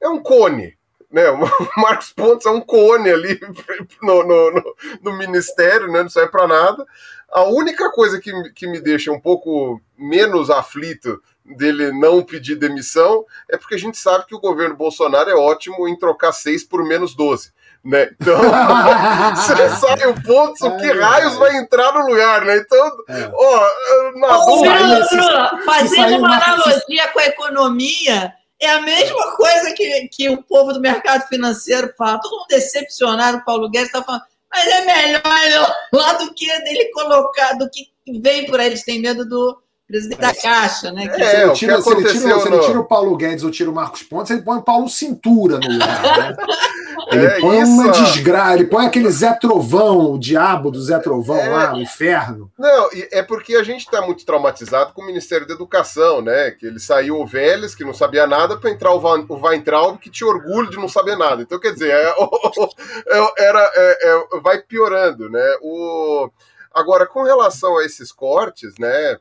[0.00, 0.76] É um cone.
[1.10, 1.22] Né?
[1.30, 3.38] O Marcos Pontes é um cone ali
[4.02, 6.02] no, no, no, no ministério, né?
[6.02, 6.84] não serve para nada.
[7.30, 13.24] A única coisa que, que me deixa um pouco menos aflito dele não pedir demissão
[13.48, 16.84] é porque a gente sabe que o governo Bolsonaro é ótimo em trocar seis por
[16.84, 17.52] menos 12.
[17.84, 18.08] Né?
[18.18, 18.38] Então,
[19.36, 22.56] você sai o ponto, o que raios vai entrar no lugar, né?
[22.56, 23.30] Então, é.
[23.32, 29.72] ó, na Ô, Bruno, Bruno, fazendo uma analogia com a economia, é a mesma coisa
[29.74, 32.18] que, que o povo do mercado financeiro fala.
[32.20, 36.90] Todo mundo decepcionado, o Paulo Guedes está falando, mas é melhor lá do que dele
[36.94, 38.68] colocar, do que vem por aí.
[38.68, 41.06] Eles têm medo do, presidente da Caixa, né?
[41.08, 43.50] Que é, se, ele tira, se, ele tira, se ele tira o Paulo Guedes ou
[43.50, 46.36] tira o Marcos Pontes, ele põe o Paulo Cintura no lugar, né?
[47.14, 47.70] Ele é põe isso.
[47.72, 51.80] uma desgraça, ele põe aquele Zé Trovão, o diabo do Zé Trovão é, lá, o
[51.80, 52.50] inferno.
[52.58, 56.50] Não, é porque a gente está muito traumatizado com o Ministério da Educação, né?
[56.50, 59.98] Que ele saiu o Vélez, que não sabia nada, para entrar o, Van, o Weintraub,
[59.98, 61.42] que tinha orgulho de não saber nada.
[61.42, 62.14] Então, quer dizer, é,
[63.08, 65.56] é era, é, é, vai piorando, né?
[65.62, 66.30] O
[66.74, 69.16] Agora, com relação a esses cortes, né,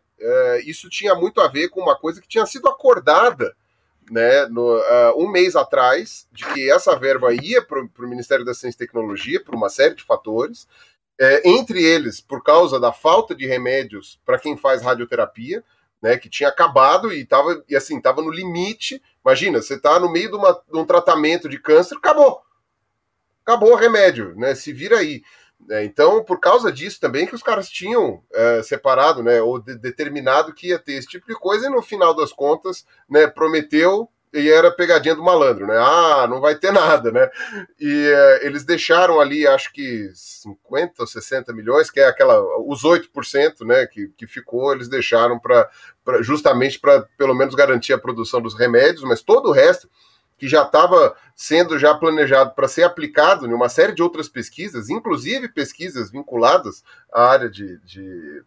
[0.65, 3.55] isso tinha muito a ver com uma coisa que tinha sido acordada
[4.09, 8.53] né, no, uh, um mês atrás, de que essa verba ia para o Ministério da
[8.53, 10.67] Ciência e Tecnologia por uma série de fatores,
[11.19, 15.63] é, entre eles por causa da falta de remédios para quem faz radioterapia,
[16.01, 19.01] né, que tinha acabado e estava e assim estava no limite.
[19.23, 22.41] Imagina, você está no meio de, uma, de, um tratamento de câncer, acabou,
[23.45, 24.53] acabou o remédio, né?
[24.53, 25.23] Se vira aí.
[25.69, 29.75] É, então, por causa disso também que os caras tinham é, separado, né, ou de,
[29.75, 34.09] determinado que ia ter esse tipo de coisa e no final das contas, né, prometeu
[34.33, 35.77] e era pegadinha do malandro, né?
[35.77, 37.29] Ah, não vai ter nada, né?
[37.79, 42.81] E é, eles deixaram ali, acho que 50 ou 60 milhões, que é aquela, os
[42.81, 45.69] 8%, né, que, que ficou, eles deixaram para
[46.21, 49.87] justamente para pelo menos garantir a produção dos remédios, mas todo o resto
[50.37, 54.89] que já estava sendo já planejado para ser aplicado em uma série de outras pesquisas,
[54.89, 58.43] inclusive pesquisas vinculadas à área de, de,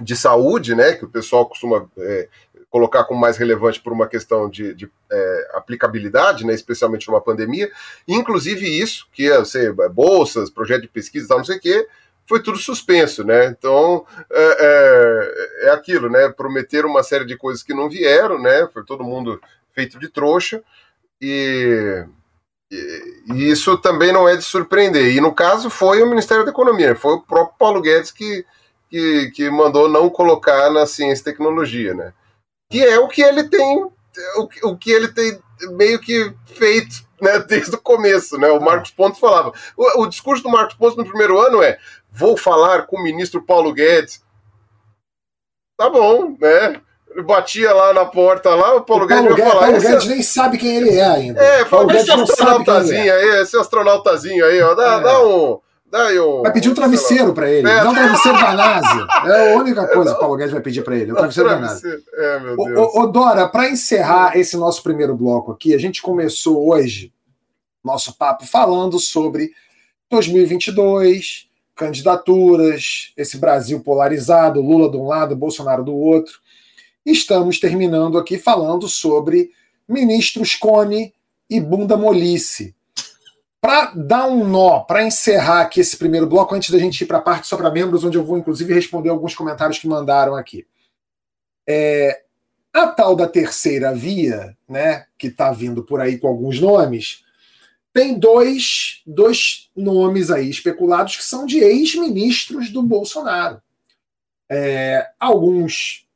[0.00, 2.28] de saúde, né, que o pessoal costuma é,
[2.70, 7.70] colocar como mais relevante por uma questão de, de é, aplicabilidade, né, especialmente numa pandemia,
[8.06, 11.86] inclusive isso, que ia ser bolsas, projeto de pesquisa tal, não sei o quê,
[12.28, 13.46] foi tudo suspenso, né?
[13.46, 16.28] Então é, é, é, aquilo, né?
[16.28, 18.68] Prometeram uma série de coisas que não vieram, né?
[18.70, 19.40] Foi todo mundo
[19.72, 20.62] feito de trouxa
[21.20, 22.04] e,
[22.70, 25.14] e, isso também não é de surpreender.
[25.14, 28.44] E no caso foi o Ministério da Economia, foi o próprio Paulo Guedes que,
[28.90, 32.12] que, que mandou não colocar na ciência e tecnologia, né?
[32.70, 33.84] que é o que ele tem,
[34.36, 35.40] o, o que ele tem
[35.70, 38.36] meio que feito né, desde o começo.
[38.38, 38.48] Né?
[38.48, 39.52] O Marcos Pontes falava.
[39.76, 41.78] O, o, discurso do Marcos Pontes no primeiro ano é:
[42.10, 44.22] vou falar com o ministro Paulo Guedes.
[45.76, 46.80] Tá bom, né?
[47.24, 49.66] Batia lá na porta lá, o Paulo, o Paulo Guedes falar.
[49.66, 51.42] Paulo Guedes nem sabe quem ele é ainda.
[51.42, 53.10] É, Paulo Guedes não sabe quem é.
[53.10, 55.00] aí, esse astronautazinho aí, ó, dá, é.
[55.00, 55.58] dá um
[55.90, 57.68] Daí um, vai pedir um travesseiro para ele.
[57.68, 57.82] É.
[57.82, 59.06] Dá um travesseiro da NASA.
[59.28, 61.12] É a única coisa que o Paulo Guedes vai pedir para ele.
[61.12, 62.36] Um travesseiro, travesseiro da NASA.
[62.36, 62.94] É, meu Deus.
[62.94, 67.12] Ô, ô Dora, para encerrar esse nosso primeiro bloco aqui, a gente começou hoje
[67.82, 69.50] nosso papo falando sobre
[70.10, 76.38] 2022, candidaturas, esse Brasil polarizado, Lula de um lado, Bolsonaro do outro.
[77.10, 79.50] Estamos terminando aqui falando sobre
[79.88, 81.14] ministros Cone
[81.48, 82.76] e bunda molice
[83.62, 87.16] para dar um nó, para encerrar aqui esse primeiro bloco, antes da gente ir para
[87.16, 90.66] a parte só para membros, onde eu vou inclusive responder alguns comentários que mandaram aqui.
[91.66, 92.24] É,
[92.74, 97.24] a tal da terceira via, né, que está vindo por aí com alguns nomes,
[97.90, 103.62] tem dois, dois nomes aí especulados que são de ex-ministros do Bolsonaro.
[104.50, 106.06] É, alguns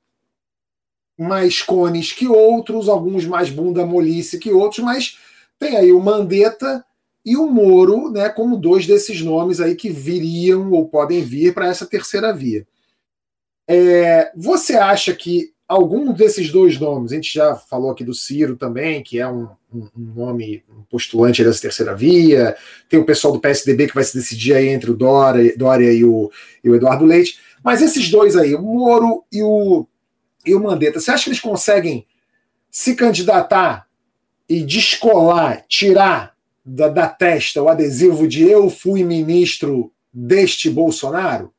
[1.18, 5.18] mais cones que outros, alguns mais bunda molice que outros, mas
[5.58, 6.84] tem aí o Mandetta
[7.24, 11.68] e o Moro, né, como dois desses nomes aí que viriam ou podem vir para
[11.68, 12.66] essa terceira via.
[13.68, 18.56] É, você acha que algum desses dois nomes, a gente já falou aqui do Ciro
[18.56, 22.56] também, que é um, um, nome postulante dessa terceira via,
[22.88, 26.04] tem o pessoal do PSDB que vai se decidir aí entre o Dória, Dória e,
[26.04, 26.30] o,
[26.62, 29.86] e o Eduardo Leite, mas esses dois aí, o Moro e o,
[30.44, 32.06] e o Mandetta, você acha que eles conseguem
[32.70, 33.86] se candidatar
[34.48, 36.34] e descolar, tirar
[36.64, 41.52] da, da testa o adesivo de eu fui ministro deste Bolsonaro?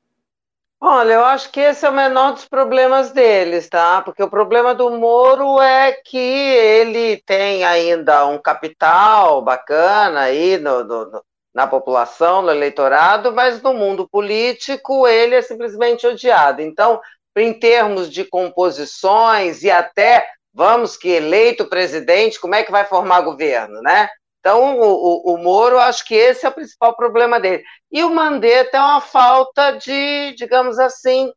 [0.86, 4.01] Olha, eu acho que esse é o menor dos problemas deles, tá?
[4.01, 10.84] Porque o problema do Moro é que ele tem ainda um capital bacana aí no,
[10.84, 11.23] no,
[11.53, 16.61] na população, no eleitorado, mas no mundo político ele é simplesmente odiado.
[16.61, 16.99] Então,
[17.36, 23.21] em termos de composições e até, vamos que eleito presidente, como é que vai formar
[23.21, 24.09] governo, né?
[24.43, 27.63] Então, o, o, o, Moro, acho que esse é o principal problema dele.
[27.89, 31.31] E o Mandetta é uma falta de, digamos assim,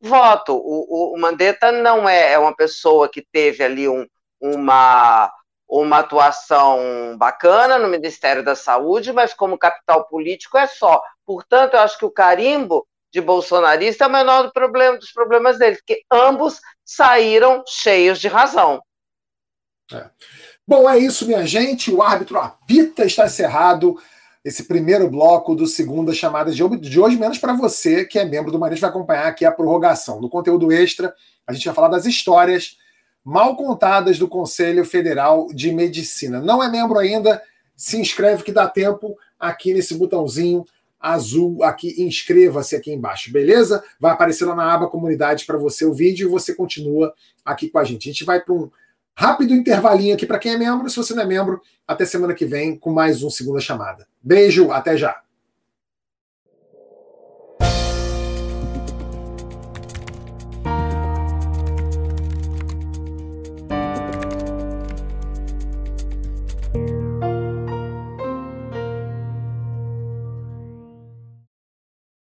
[0.00, 0.56] voto.
[0.56, 4.04] O, o, Mandetta não é, é uma pessoa que teve ali um,
[4.40, 5.32] uma,
[5.68, 11.00] uma atuação bacana no Ministério da Saúde, mas como capital político é só.
[11.24, 15.58] Portanto, eu acho que o carimbo de bolsonarista é o menor do problema, dos problemas
[15.58, 18.82] dele, porque ambos saíram cheios de razão.
[19.92, 20.10] É.
[20.66, 21.90] Bom, é isso, minha gente.
[21.90, 23.98] O árbitro apita, está encerrado
[24.44, 26.62] esse primeiro bloco do segunda chamada de
[27.00, 30.20] hoje, menos para você que é membro do Marinho, vai acompanhar aqui a prorrogação.
[30.20, 31.14] No conteúdo extra,
[31.46, 32.76] a gente vai falar das histórias
[33.24, 36.40] mal contadas do Conselho Federal de Medicina.
[36.40, 37.42] Não é membro ainda?
[37.76, 40.64] Se inscreve que dá tempo aqui nesse botãozinho
[41.00, 43.82] azul aqui, inscreva-se aqui embaixo, beleza?
[44.00, 47.78] Vai aparecer lá na aba comunidade para você o vídeo e você continua aqui com
[47.78, 48.08] a gente.
[48.08, 48.70] A gente vai para um
[49.20, 50.88] Rápido intervalinho aqui para quem é membro.
[50.88, 54.06] Se você não é membro, até semana que vem com mais um Segunda Chamada.
[54.22, 55.20] Beijo, até já.